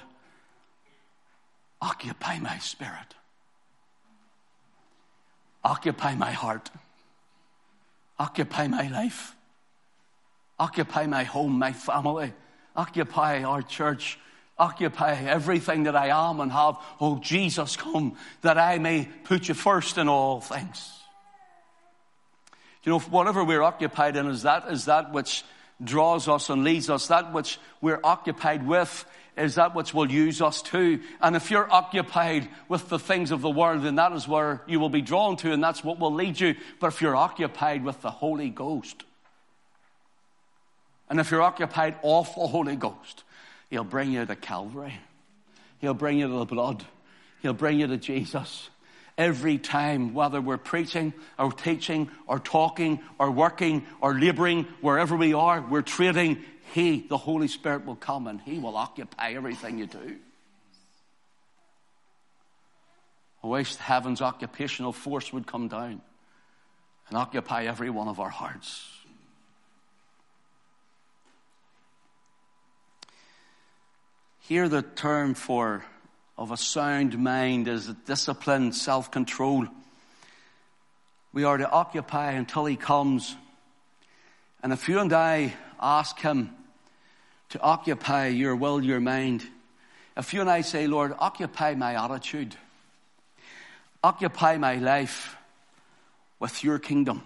[1.82, 3.14] occupy my spirit?
[5.66, 6.70] Occupy my heart.
[8.20, 9.36] Occupy my life.
[10.60, 12.32] Occupy my home, my family.
[12.76, 14.20] Occupy our church.
[14.60, 16.78] Occupy everything that I am and have.
[17.02, 20.92] Oh, Jesus, come that I may put you first in all things.
[22.84, 25.44] You know, whatever we're occupied in is that, is that which
[25.84, 29.04] draws us and leads us, that which we're occupied with
[29.38, 31.02] is that which will use us too.
[31.22, 34.80] And if you're occupied with the things of the world, then that is where you
[34.80, 36.56] will be drawn to and that's what will lead you.
[36.80, 39.04] But if you're occupied with the Holy Ghost,
[41.10, 43.24] and if you're occupied off the Holy Ghost,
[43.70, 44.94] He'll bring you to Calvary.
[45.80, 46.86] He'll bring you to the blood.
[47.42, 48.70] He'll bring you to Jesus.
[49.18, 55.34] Every time, whether we're preaching or teaching or talking or working or laboring, wherever we
[55.34, 56.44] are, we're trading
[56.76, 60.18] he, the Holy Spirit, will come and He will occupy everything you do.
[63.42, 66.02] I wish heaven's occupational force would come down
[67.08, 68.86] and occupy every one of our hearts.
[74.42, 75.86] Here, the term for
[76.38, 79.66] of a sound mind is disciplined self control.
[81.32, 83.34] We are to occupy until He comes.
[84.62, 86.50] And if you and I ask Him
[87.50, 89.46] to occupy your will, your mind.
[90.18, 92.56] If you and I say, Lord, occupy my attitude,
[94.04, 95.36] occupy my life
[96.40, 97.24] with your kingdom.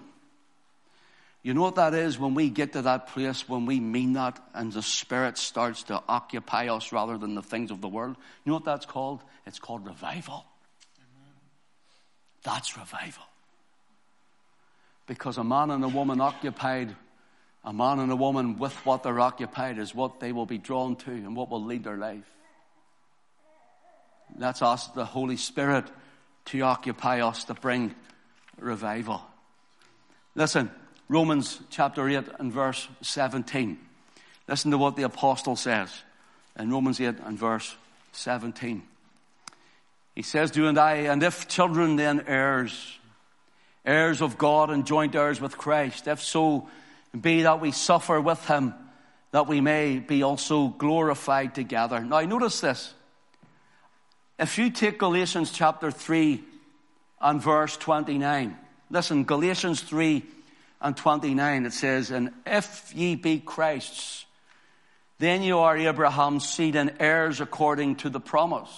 [1.41, 4.39] You know what that is when we get to that place when we mean that
[4.53, 8.17] and the Spirit starts to occupy us rather than the things of the world?
[8.43, 9.21] You know what that's called?
[9.45, 10.45] It's called revival.
[10.97, 11.33] Amen.
[12.43, 13.23] That's revival.
[15.07, 16.93] Because a man and a woman occupied
[17.63, 20.95] a man and a woman with what they're occupied is what they will be drawn
[20.97, 22.29] to and what will lead their life.
[24.37, 25.85] Let's ask the Holy Spirit
[26.45, 27.93] to occupy us to bring
[28.57, 29.21] revival.
[30.35, 30.71] Listen,
[31.07, 33.77] Romans chapter 8 and verse 17.
[34.47, 35.91] Listen to what the apostle says
[36.57, 37.75] in Romans 8 and verse
[38.13, 38.83] 17.
[40.15, 42.97] He says, Do and I, and if children, then heirs,
[43.85, 46.67] heirs of God and joint heirs with Christ, if so,
[47.19, 48.73] be that we suffer with him,
[49.31, 52.01] that we may be also glorified together.
[52.01, 52.93] Now, notice this.
[54.37, 56.43] If you take Galatians chapter 3
[57.21, 58.57] and verse 29,
[58.89, 60.23] listen, Galatians 3
[60.81, 64.25] and 29, it says, And if ye be Christ's,
[65.17, 68.71] then you are Abraham's seed and heirs according to the promise.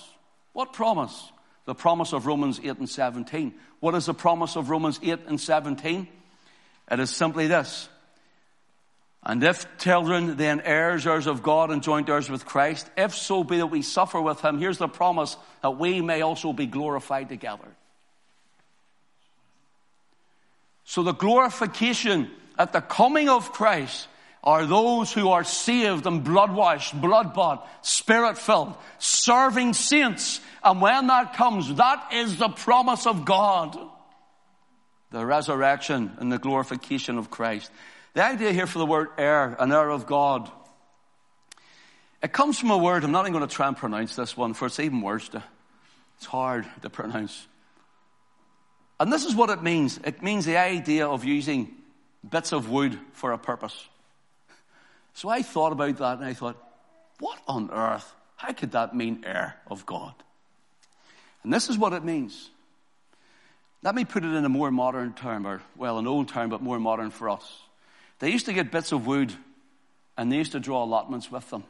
[0.53, 1.31] What promise?
[1.65, 3.53] The promise of Romans 8 and 17.
[3.79, 6.07] What is the promise of Romans 8 and 17?
[6.89, 7.87] It is simply this.
[9.23, 13.43] And if children, then heirs, heirs of God and joint heirs with Christ, if so
[13.43, 17.29] be that we suffer with him, here's the promise that we may also be glorified
[17.29, 17.67] together.
[20.85, 24.07] So the glorification at the coming of Christ
[24.43, 30.41] are those who are saved and blood washed, blood bought, spirit filled, serving saints.
[30.63, 33.77] And when that comes, that is the promise of God.
[35.11, 37.69] The resurrection and the glorification of Christ.
[38.13, 40.51] The idea here for the word heir, an heir of God,
[42.21, 44.53] it comes from a word, I'm not even going to try and pronounce this one,
[44.53, 45.29] for it's even worse.
[45.29, 45.43] To,
[46.17, 47.47] it's hard to pronounce.
[48.99, 49.99] And this is what it means.
[50.03, 51.73] It means the idea of using
[52.29, 53.87] bits of wood for a purpose.
[55.13, 56.57] So I thought about that and I thought,
[57.19, 58.13] what on earth?
[58.35, 60.13] How could that mean heir of God?
[61.43, 62.49] And this is what it means.
[63.81, 66.61] Let me put it in a more modern term, or, well, an old term, but
[66.61, 67.61] more modern for us.
[68.21, 69.33] They used to get bits of wood
[70.17, 71.65] and they used to draw allotments with them.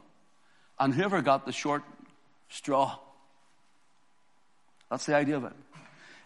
[0.80, 1.82] And whoever got the short
[2.50, 3.00] straw,
[4.92, 5.54] that's the idea of it.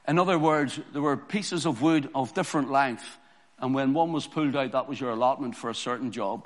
[0.08, 3.06] In other words, there were pieces of wood of different length,
[3.60, 6.46] and when one was pulled out, that was your allotment for a certain job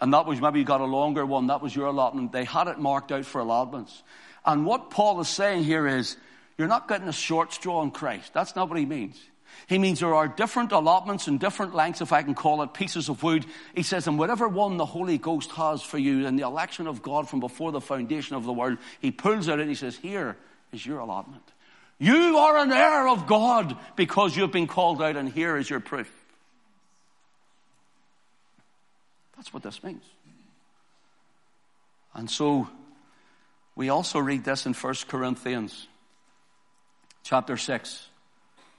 [0.00, 2.32] and that was maybe you got a longer one, that was your allotment.
[2.32, 4.02] They had it marked out for allotments.
[4.44, 6.16] And what Paul is saying here is,
[6.56, 8.32] you're not getting a short straw in Christ.
[8.32, 9.18] That's not what he means.
[9.66, 13.08] He means there are different allotments and different lengths, if I can call it, pieces
[13.08, 13.46] of wood.
[13.74, 17.02] He says, and whatever one the Holy Ghost has for you in the election of
[17.02, 20.36] God from before the foundation of the world, he pulls it and he says, here
[20.72, 21.44] is your allotment.
[21.98, 25.80] You are an heir of God because you've been called out and here is your
[25.80, 26.10] proof.
[29.36, 30.04] That's what this means.
[32.14, 32.68] And so
[33.76, 35.86] we also read this in 1 Corinthians
[37.22, 38.09] chapter 6.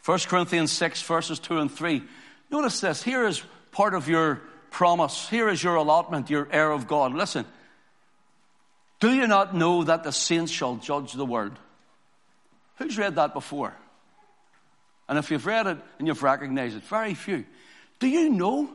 [0.05, 2.03] 1 Corinthians 6 verses 2 and 3.
[2.49, 3.03] Notice this.
[3.03, 3.41] Here is
[3.71, 4.41] part of your
[4.71, 5.29] promise.
[5.29, 7.13] Here is your allotment, your heir of God.
[7.13, 7.45] Listen.
[8.99, 11.57] Do you not know that the saints shall judge the world?
[12.77, 13.75] Who's read that before?
[15.09, 17.45] And if you've read it and you've recognized it, very few.
[17.99, 18.69] Do you know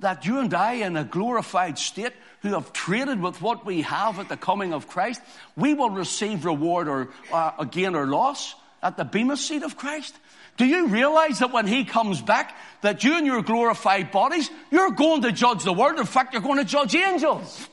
[0.00, 4.18] that you and I, in a glorified state, who have traded with what we have
[4.18, 5.22] at the coming of Christ,
[5.56, 8.54] we will receive reward or uh, gain or loss
[8.86, 10.16] at the bema seat of Christ.
[10.56, 14.92] Do you realize that when He comes back, that you and your glorified bodies, you're
[14.92, 15.98] going to judge the world.
[15.98, 17.68] In fact, you're going to judge angels.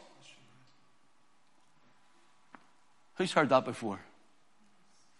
[3.17, 3.99] Who's heard that before?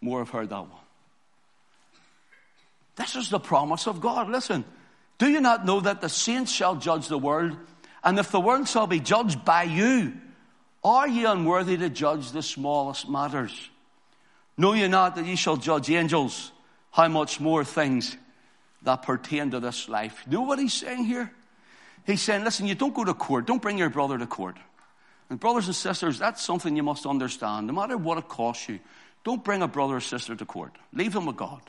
[0.01, 0.81] More have heard that one.
[2.95, 4.29] This is the promise of God.
[4.29, 4.65] Listen,
[5.19, 7.55] do you not know that the saints shall judge the world?
[8.03, 10.13] And if the world shall be judged by you,
[10.83, 13.69] are ye unworthy to judge the smallest matters?
[14.57, 16.51] Know ye not that ye shall judge angels?
[16.91, 18.15] How much more things
[18.83, 20.23] that pertain to this life?
[20.27, 21.31] You know what he's saying here?
[22.05, 23.47] He's saying, listen, you don't go to court.
[23.47, 24.57] Don't bring your brother to court.
[25.29, 27.67] And brothers and sisters, that's something you must understand.
[27.67, 28.79] No matter what it costs you,
[29.23, 30.73] don't bring a brother or sister to court.
[30.91, 31.61] Leave them with God.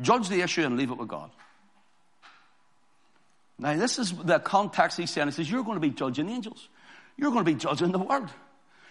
[0.00, 1.30] Judge the issue and leave it with God.
[3.58, 5.28] Now, this is the context he's saying.
[5.28, 6.68] He says, You're going to be judging angels.
[7.16, 8.30] You're going to be judging the world.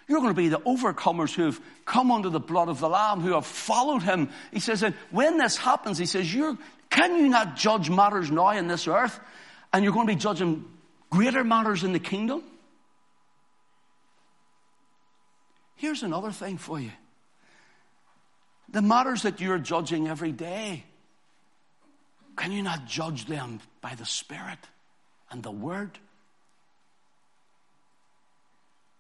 [0.10, 3.22] You're going to be the overcomers who have come under the blood of the Lamb,
[3.22, 4.30] who have followed him.
[4.52, 6.58] He says, and when this happens, he says, you're,
[6.90, 9.18] can you not judge matters now in this earth?
[9.72, 10.66] And you're going to be judging
[11.10, 12.44] greater matters in the kingdom?
[15.76, 16.92] Here's another thing for you.
[18.68, 20.84] The matters that you're judging every day
[22.40, 24.60] can you not judge them by the Spirit
[25.30, 25.92] and the Word?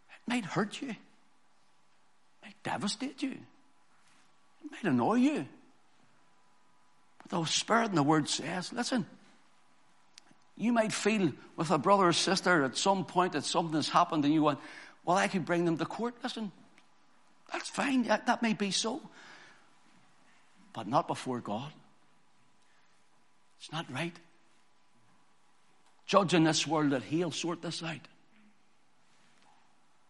[0.10, 0.96] It might hurt you,
[2.44, 5.48] might devastate you, it might annoy you.
[7.22, 9.06] But the Spirit and the Word says, listen,
[10.56, 14.24] you might feel with a brother or sister at some point that something has happened
[14.26, 14.60] and you want,
[15.04, 16.16] well, I could bring them to court.
[16.22, 16.52] Listen,
[17.52, 18.04] that's fine.
[18.04, 19.02] That, that may be so.
[20.74, 21.72] But not before God.
[23.60, 24.16] It's not right.
[26.06, 28.08] Judge in this world that He'll sort this out.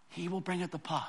[0.09, 1.07] He will bring it to pass.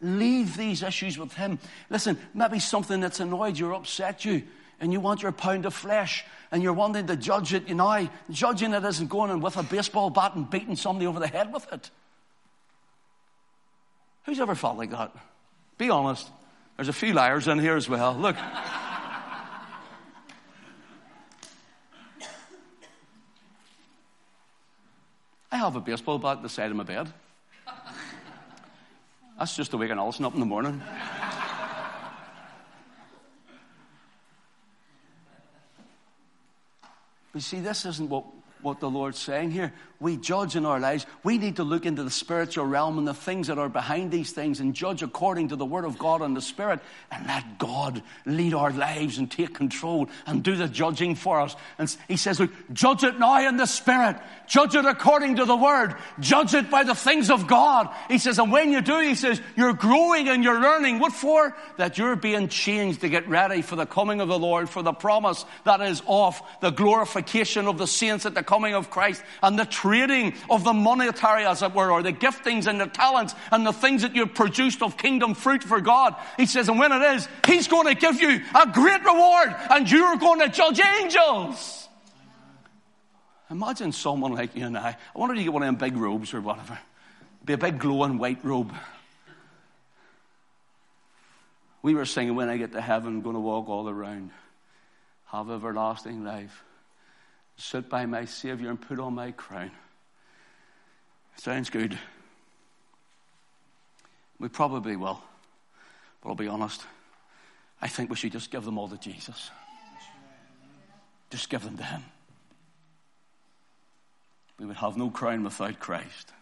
[0.00, 1.58] Leave these issues with Him.
[1.88, 4.42] Listen, maybe something that's annoyed you or upset you.
[4.80, 8.08] and you want your pound of flesh and you're wanting to judge it, you know,
[8.30, 11.52] judging it isn't going in with a baseball bat and beating somebody over the head
[11.52, 11.90] with it.
[14.26, 15.14] Who's ever felt like that?
[15.78, 16.30] Be honest.
[16.76, 18.14] There's a few liars in here as well.
[18.14, 18.36] Look.
[25.52, 27.12] I have a baseball bat at the side of my bed.
[29.38, 30.80] That's just to wake an Alison up in the morning.
[37.32, 38.24] But see, this isn't what
[38.64, 39.72] what the Lord's saying here.
[40.00, 41.06] We judge in our lives.
[41.22, 44.32] We need to look into the spiritual realm and the things that are behind these
[44.32, 48.02] things and judge according to the Word of God and the Spirit and let God
[48.26, 51.56] lead our lives and take control and do the judging for us.
[51.78, 54.16] And He says, look, judge it now in the Spirit.
[54.46, 55.94] Judge it according to the Word.
[56.20, 57.88] Judge it by the things of God.
[58.08, 60.98] He says, and when you do, He says, you're growing and you're learning.
[60.98, 61.56] What for?
[61.76, 64.92] That you're being changed to get ready for the coming of the Lord, for the
[64.92, 69.58] promise that is of the glorification of the saints at the coming of Christ and
[69.58, 73.66] the trading of the monetary, as it were, or the giftings and the talents and
[73.66, 76.14] the things that you've produced of kingdom fruit for God.
[76.36, 79.90] He says, and when it is, He's going to give you a great reward and
[79.90, 81.88] you're going to judge angels.
[83.50, 84.90] Imagine someone like you and I.
[84.90, 86.78] I wonder if you get one of them big robes or whatever.
[87.38, 88.72] It'd be a big glowing white robe.
[91.82, 94.30] We were singing, when I get to heaven, I'm going to walk all around,
[95.26, 96.62] have everlasting life
[97.56, 99.70] sit by my Savior and put on my crown.
[101.36, 101.98] Sounds good.
[104.38, 105.22] We probably will.
[106.22, 106.82] But I'll be honest.
[107.80, 109.50] I think we should just give them all to Jesus.
[111.30, 112.02] Just give them to Him.
[114.58, 116.32] We would have no crown without Christ.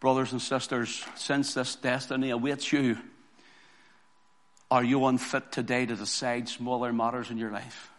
[0.00, 2.96] Brothers and sisters, since this destiny awaits you,
[4.70, 7.90] are you unfit today to decide smaller matters in your life?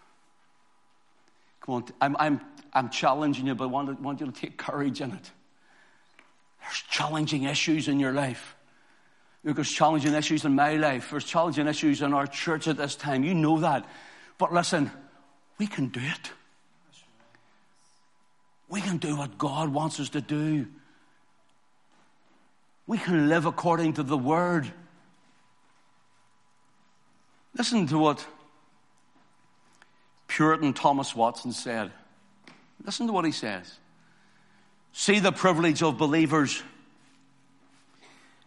[1.62, 2.41] Come on, I'm, I'm,
[2.74, 5.32] I'm challenging you, but I want, want you to take courage in it.
[6.62, 8.55] There's challenging issues in your life.
[9.43, 11.09] There's challenging issues in my life.
[11.09, 13.24] There's challenging issues in our church at this time.
[13.24, 13.88] You know that.
[14.38, 14.91] But listen,
[15.57, 16.32] we can do it.
[18.70, 20.68] We can do what God wants us to do.
[22.88, 24.72] We can live according to the Word.
[27.55, 28.26] Listen to what
[30.32, 31.92] Puritan Thomas Watson said.
[32.86, 33.80] Listen to what he says.
[34.94, 36.64] See the privilege of believers.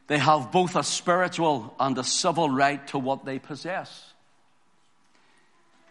[0.07, 4.13] They have both a spiritual and a civil right to what they possess.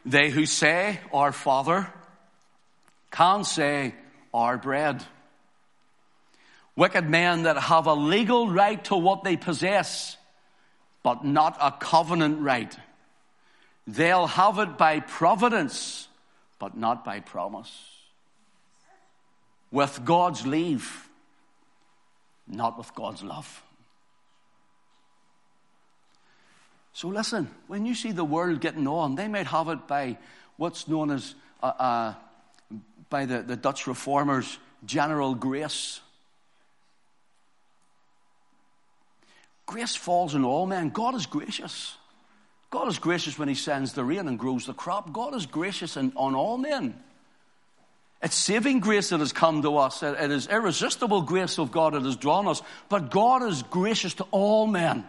[0.04, 1.88] They who say, Our Father,
[3.12, 3.94] can say,
[4.34, 5.04] Our bread.
[6.76, 10.18] Wicked men that have a legal right to what they possess,
[11.04, 12.76] but not a covenant right
[13.86, 16.08] They'll have it by providence,
[16.60, 17.72] but not by promise.
[19.72, 21.10] With God's leave,
[22.48, 23.64] not with God's love.
[26.94, 30.18] So listen, when you see the world getting on, they might have it by
[30.58, 32.14] what's known as, uh, uh,
[33.10, 36.00] by the, the Dutch reformers, general grace.
[39.66, 40.90] Grace falls on all men.
[40.90, 41.98] God is gracious.
[42.74, 45.13] God is gracious when He sends the rain and grows the crop.
[45.13, 46.99] God is gracious in, on all men.
[48.19, 50.01] It's saving grace that has come to us.
[50.01, 52.63] It is irresistible grace of God that has drawn us.
[52.89, 55.05] But God is gracious to all men.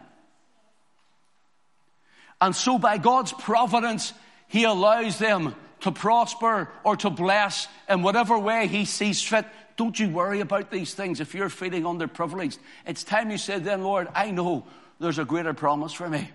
[2.38, 4.12] And so by God's providence,
[4.46, 9.46] He allows them to prosper or to bless in whatever way He sees fit.
[9.78, 12.58] Don't you worry about these things if you're feeling underprivileged.
[12.86, 14.66] It's time you said then, Lord, I know
[15.00, 16.28] there's a greater promise for me.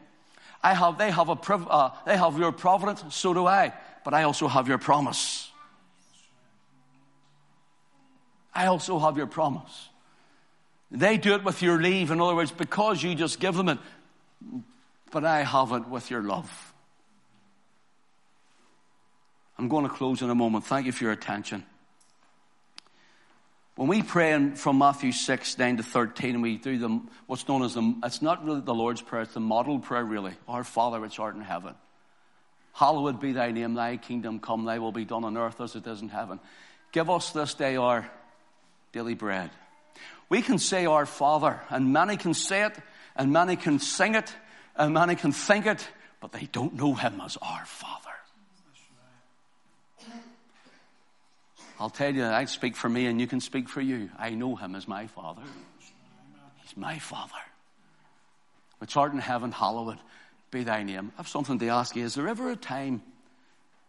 [0.61, 3.73] I have, they have a, uh, they have your providence, so do I.
[4.03, 5.49] But I also have your promise.
[8.53, 9.89] I also have your promise.
[10.91, 12.11] They do it with your leave.
[12.11, 13.77] In other words, because you just give them it.
[15.11, 16.73] But I have it with your love.
[19.57, 20.65] I'm going to close in a moment.
[20.65, 21.65] Thank you for your attention.
[23.79, 27.47] When we pray in, from Matthew 6, 9 to 13, and we do the, what's
[27.47, 30.33] known as the, it's not really the Lord's Prayer, it's the model prayer really.
[30.49, 31.75] Our Father which art in heaven.
[32.73, 35.87] Hallowed be thy name, thy kingdom come, thy will be done on earth as it
[35.87, 36.41] is in heaven.
[36.91, 38.11] Give us this day our
[38.91, 39.49] daily bread.
[40.27, 42.77] We can say our Father, and many can say it,
[43.15, 44.35] and many can sing it,
[44.75, 45.87] and many can think it,
[46.19, 48.08] but they don't know him as our Father.
[51.79, 54.09] I'll tell you, I speak for me and you can speak for you.
[54.17, 55.43] I know him as my father.
[56.61, 57.33] He's my father.
[58.79, 59.97] Which art in heaven, hallowed
[60.51, 61.11] be thy name.
[61.15, 62.05] I have something to ask you.
[62.05, 63.01] Is there ever a time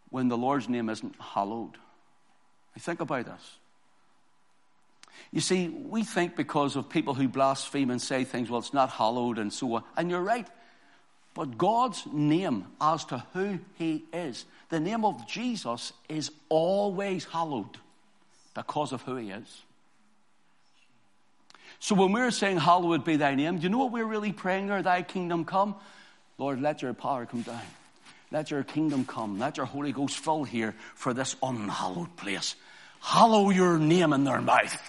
[0.09, 1.77] when the Lord's name isn't hallowed?
[2.75, 3.57] I think about this.
[5.31, 8.89] You see, we think because of people who blaspheme and say things, well, it's not
[8.89, 9.83] hallowed and so on.
[9.95, 10.47] And you're right.
[11.33, 17.77] But God's name as to who He is, the name of Jesus is always hallowed
[18.53, 19.63] because of who He is.
[21.79, 24.67] So when we're saying, Hallowed be thy name, do you know what we're really praying
[24.67, 24.83] there?
[24.83, 25.75] Thy kingdom come.
[26.37, 27.61] Lord, let your power come down.
[28.31, 29.39] Let your kingdom come.
[29.39, 32.55] Let your Holy Ghost fill here for this unhallowed place.
[33.01, 34.79] Hallow your name in their mouth.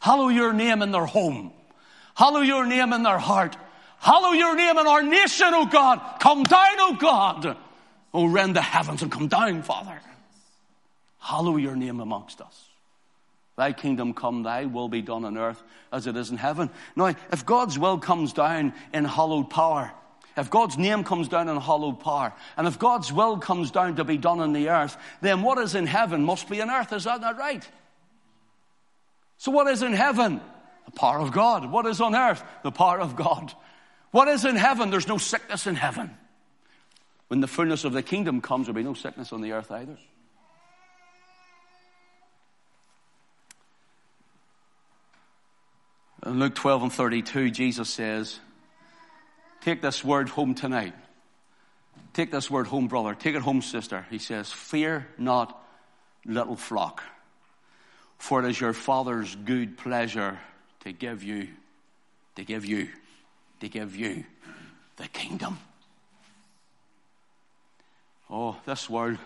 [0.00, 1.52] Hallow your name in their home.
[2.14, 3.56] Hallow your name in their heart.
[4.02, 6.00] Hallow your name in our nation, O God.
[6.18, 7.56] Come down, O God.
[8.12, 10.00] O rend the heavens and come down, Father.
[11.20, 12.68] Hallow your name amongst us.
[13.56, 16.68] Thy kingdom come, thy will be done on earth as it is in heaven.
[16.96, 19.92] Now, if God's will comes down in hallowed power,
[20.36, 24.04] if God's name comes down in hallowed power, and if God's will comes down to
[24.04, 26.92] be done on the earth, then what is in heaven must be on earth.
[26.92, 27.66] Is that not right?
[29.38, 30.40] So, what is in heaven?
[30.86, 31.70] The power of God.
[31.70, 32.42] What is on earth?
[32.64, 33.54] The power of God.
[34.12, 34.90] What is in heaven?
[34.90, 36.16] There's no sickness in heaven.
[37.28, 39.96] When the fullness of the kingdom comes, there'll be no sickness on the earth either.
[46.26, 48.38] In Luke 12 and 32, Jesus says,
[49.62, 50.94] Take this word home tonight.
[52.12, 53.14] Take this word home, brother.
[53.14, 54.06] Take it home, sister.
[54.10, 55.58] He says, Fear not,
[56.26, 57.02] little flock.
[58.18, 60.38] For it is your Father's good pleasure
[60.80, 61.48] to give you,
[62.36, 62.88] to give you,
[63.62, 64.24] to give you
[64.96, 65.56] the kingdom.
[68.28, 69.18] Oh, this world,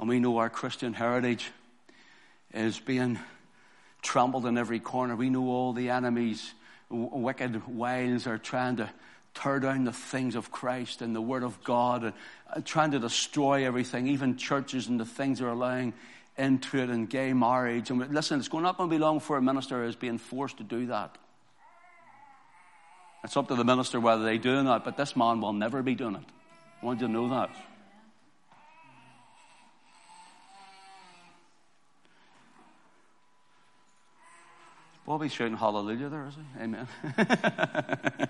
[0.00, 1.52] and we know our Christian heritage
[2.52, 3.20] is being
[4.02, 5.14] trampled in every corner.
[5.14, 6.52] We know all the enemies,
[6.90, 8.90] wicked wiles are trying to
[9.34, 12.12] tear down the things of Christ and the Word of God, and
[12.52, 15.92] uh, trying to destroy everything, even churches and the things they're allowing
[16.36, 17.90] into it and gay marriage.
[17.90, 20.64] And listen, it's not going to be long before a minister is being forced to
[20.64, 21.18] do that.
[23.24, 25.82] It's up to the minister whether they do or not, but this man will never
[25.82, 26.24] be doing it.
[26.82, 27.50] I want you to know that.
[35.06, 36.62] Bobby's shouting hallelujah there, is he?
[36.62, 36.88] Amen.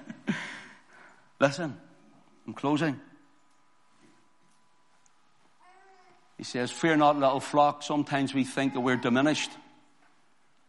[1.41, 1.77] Listen,
[2.47, 3.01] I'm closing.
[6.37, 7.83] He says, Fear not, little flock.
[7.83, 9.51] Sometimes we think that we're diminished.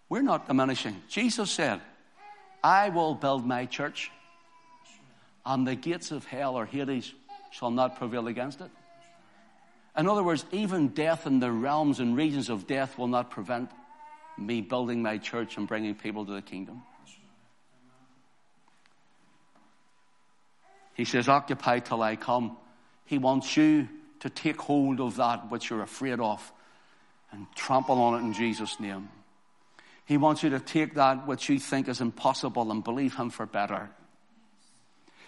[0.08, 1.02] We're not diminishing.
[1.10, 1.82] Jesus said,
[2.64, 4.12] I will build my church,
[5.46, 7.14] and the gates of hell or Hades
[7.52, 8.72] shall not prevail against it.
[9.98, 13.72] In other words, even death in the realms and regions of death will not prevent
[14.38, 16.84] me building my church and bringing people to the kingdom.
[20.94, 22.58] He says, Occupy till I come.
[23.06, 23.88] He wants you
[24.20, 26.52] to take hold of that which you're afraid of
[27.32, 29.10] and trample on it in Jesus' name.
[30.08, 33.46] He wants you to take that which you think is impossible and believe Him for
[33.46, 33.90] better.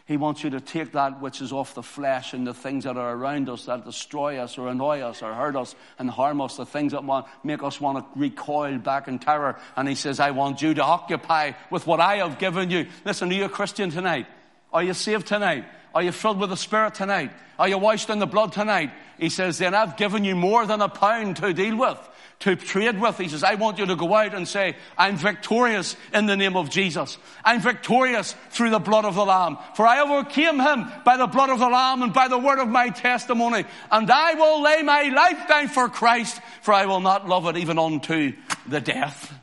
[0.05, 2.97] He wants you to take that which is off the flesh and the things that
[2.97, 6.57] are around us that destroy us or annoy us or hurt us and harm us,
[6.57, 9.59] the things that want, make us want to recoil back in terror.
[9.75, 12.88] And he says, I want you to occupy with what I have given you.
[13.05, 14.25] Listen, are you a Christian tonight?
[14.73, 15.65] Are you saved tonight?
[15.93, 17.32] Are you filled with the Spirit tonight?
[17.59, 18.91] Are you washed in the blood tonight?
[19.19, 22.09] He says, then I've given you more than a pound to deal with,
[22.39, 23.17] to trade with.
[23.17, 26.55] He says, I want you to go out and say, I'm victorious in the name
[26.55, 27.17] of Jesus.
[27.43, 29.57] I'm victorious through the blood of the Lamb.
[29.75, 32.69] For I overcame him by the blood of the Lamb and by the word of
[32.69, 33.65] my testimony.
[33.91, 37.57] And I will lay my life down for Christ, for I will not love it
[37.57, 38.33] even unto
[38.67, 39.33] the death.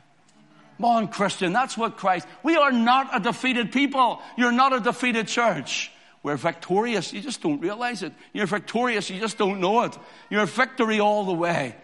[0.81, 4.21] Come Christian, that's what Christ, we are not a defeated people.
[4.37, 5.91] You're not a defeated church.
[6.23, 7.13] We're victorious.
[7.13, 8.13] You just don't realize it.
[8.33, 9.09] You're victorious.
[9.09, 9.97] You just don't know it.
[10.29, 11.75] You're victory all the way.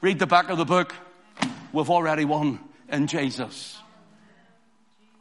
[0.00, 0.94] Read the back of the book.
[1.72, 3.78] We've already won in Jesus.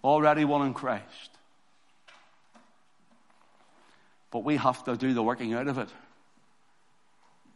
[0.03, 1.29] Already won in Christ.
[4.31, 5.89] But we have to do the working out of it.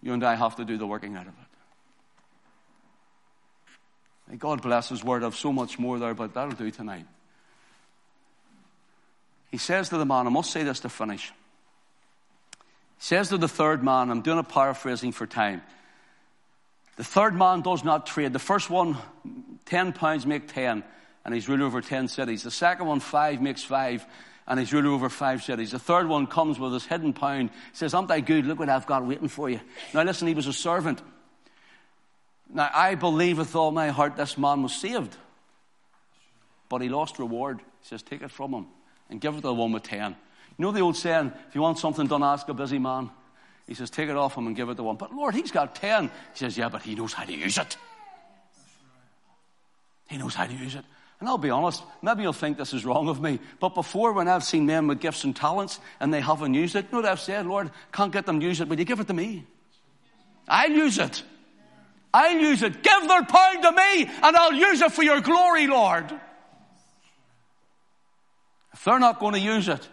[0.01, 1.53] You and I have to do the working out of it.
[4.29, 5.23] May God bless His word.
[5.23, 7.05] I have so much more there, but that'll do tonight.
[9.49, 11.31] He says to the man, I must say this to finish.
[12.97, 15.61] He says to the third man, I'm doing a paraphrasing for time.
[16.95, 18.33] The third man does not trade.
[18.33, 18.97] The first one,
[19.65, 20.83] 10 pounds make 10,
[21.25, 22.43] and he's ruler over 10 cities.
[22.43, 24.05] The second one, 5 makes 5,
[24.47, 25.71] and he's ruler over 5 cities.
[25.71, 28.45] The third one comes with his hidden pound, says, Aren't I good?
[28.45, 29.59] Look what I've got waiting for you.
[29.93, 31.01] Now listen, he was a servant.
[32.53, 35.15] Now I believe with all my heart this man was saved,
[36.69, 37.59] but he lost reward.
[37.59, 38.67] He says, Take it from him
[39.09, 40.15] and give it to the one with 10.
[40.57, 43.09] You know the old saying, if you want something done, ask a busy man.
[43.67, 44.97] He says, take it off him and give it to one.
[44.97, 46.05] But Lord, he's got ten.
[46.33, 47.77] He says, yeah, but he knows how to use it.
[50.09, 50.85] He knows how to use it.
[51.19, 54.27] And I'll be honest, maybe you'll think this is wrong of me, but before when
[54.27, 57.09] I've seen men with gifts and talents and they haven't used it, you know what
[57.09, 57.45] I've said?
[57.45, 59.45] Lord, can't get them to use it, but you give it to me.
[60.49, 61.23] I'll use it.
[62.13, 62.83] I'll use it.
[62.83, 66.11] Give their pound to me and I'll use it for your glory, Lord.
[68.73, 69.87] If they're not going to use it,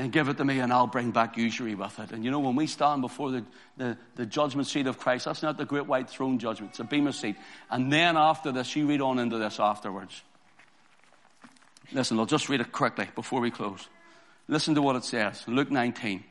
[0.00, 2.10] then give it to me and I'll bring back usury with it.
[2.12, 3.44] And you know, when we stand before the,
[3.76, 6.84] the, the, judgment seat of Christ, that's not the great white throne judgment, it's a
[6.84, 7.36] bema seat.
[7.68, 10.22] And then after this, you read on into this afterwards.
[11.92, 13.86] Listen, I'll just read it quickly before we close.
[14.48, 15.44] Listen to what it says.
[15.46, 16.24] Luke 19.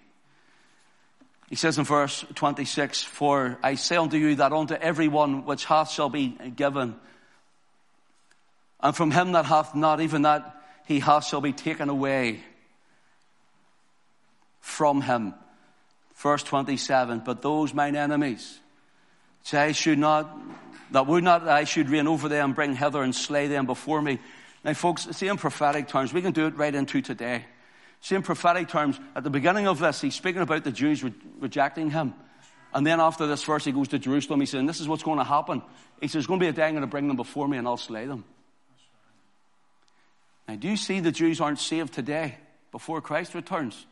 [1.49, 5.91] He says in verse 26, For I say unto you that unto everyone which hath
[5.91, 6.95] shall be given,
[8.79, 10.55] and from him that hath not, even that
[10.87, 12.43] he hath shall be taken away
[14.69, 15.33] from him.
[16.15, 18.59] Verse 27, But those mine enemies,
[19.41, 20.29] which I should not,
[20.91, 24.01] that would not that I should reign over them, bring hither and slay them before
[24.01, 24.19] me.
[24.63, 27.45] Now folks, see in prophetic terms, we can do it right into today.
[28.01, 31.13] See in prophetic terms, at the beginning of this, he's speaking about the Jews re-
[31.39, 32.13] rejecting him.
[32.73, 34.39] And then after this verse, he goes to Jerusalem.
[34.39, 35.61] He says, This is what's going to happen.
[35.99, 37.57] He says, There's going to be a day I'm going to bring them before me
[37.57, 38.23] and I'll slay them.
[40.47, 42.35] Now, do you see the Jews aren't saved today
[42.71, 43.85] before Christ returns?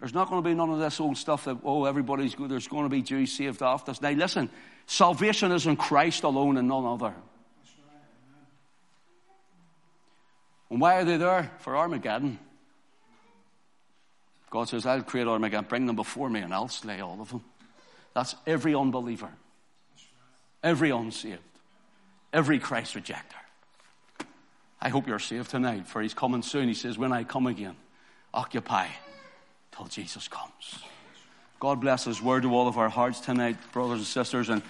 [0.00, 2.50] There's not going to be none of this old stuff that, oh, everybody's good.
[2.50, 4.00] There's going to be Jews saved after us.
[4.00, 4.48] Now, listen,
[4.86, 7.14] salvation is in Christ alone and none other.
[10.70, 11.50] And why are they there?
[11.60, 12.38] For Armageddon.
[14.50, 17.42] God says, I'll create Armageddon, bring them before me, and I'll slay all of them.
[18.14, 19.30] That's every unbeliever,
[20.62, 21.40] every unsaved,
[22.32, 23.22] every Christ rejecter.
[24.80, 26.68] I hope you're saved tonight, for he's coming soon.
[26.68, 27.76] He says, When I come again,
[28.32, 28.86] occupy
[29.78, 30.82] till Jesus comes.
[31.60, 34.48] God bless his word to all of our hearts tonight, brothers and sisters.
[34.48, 34.62] And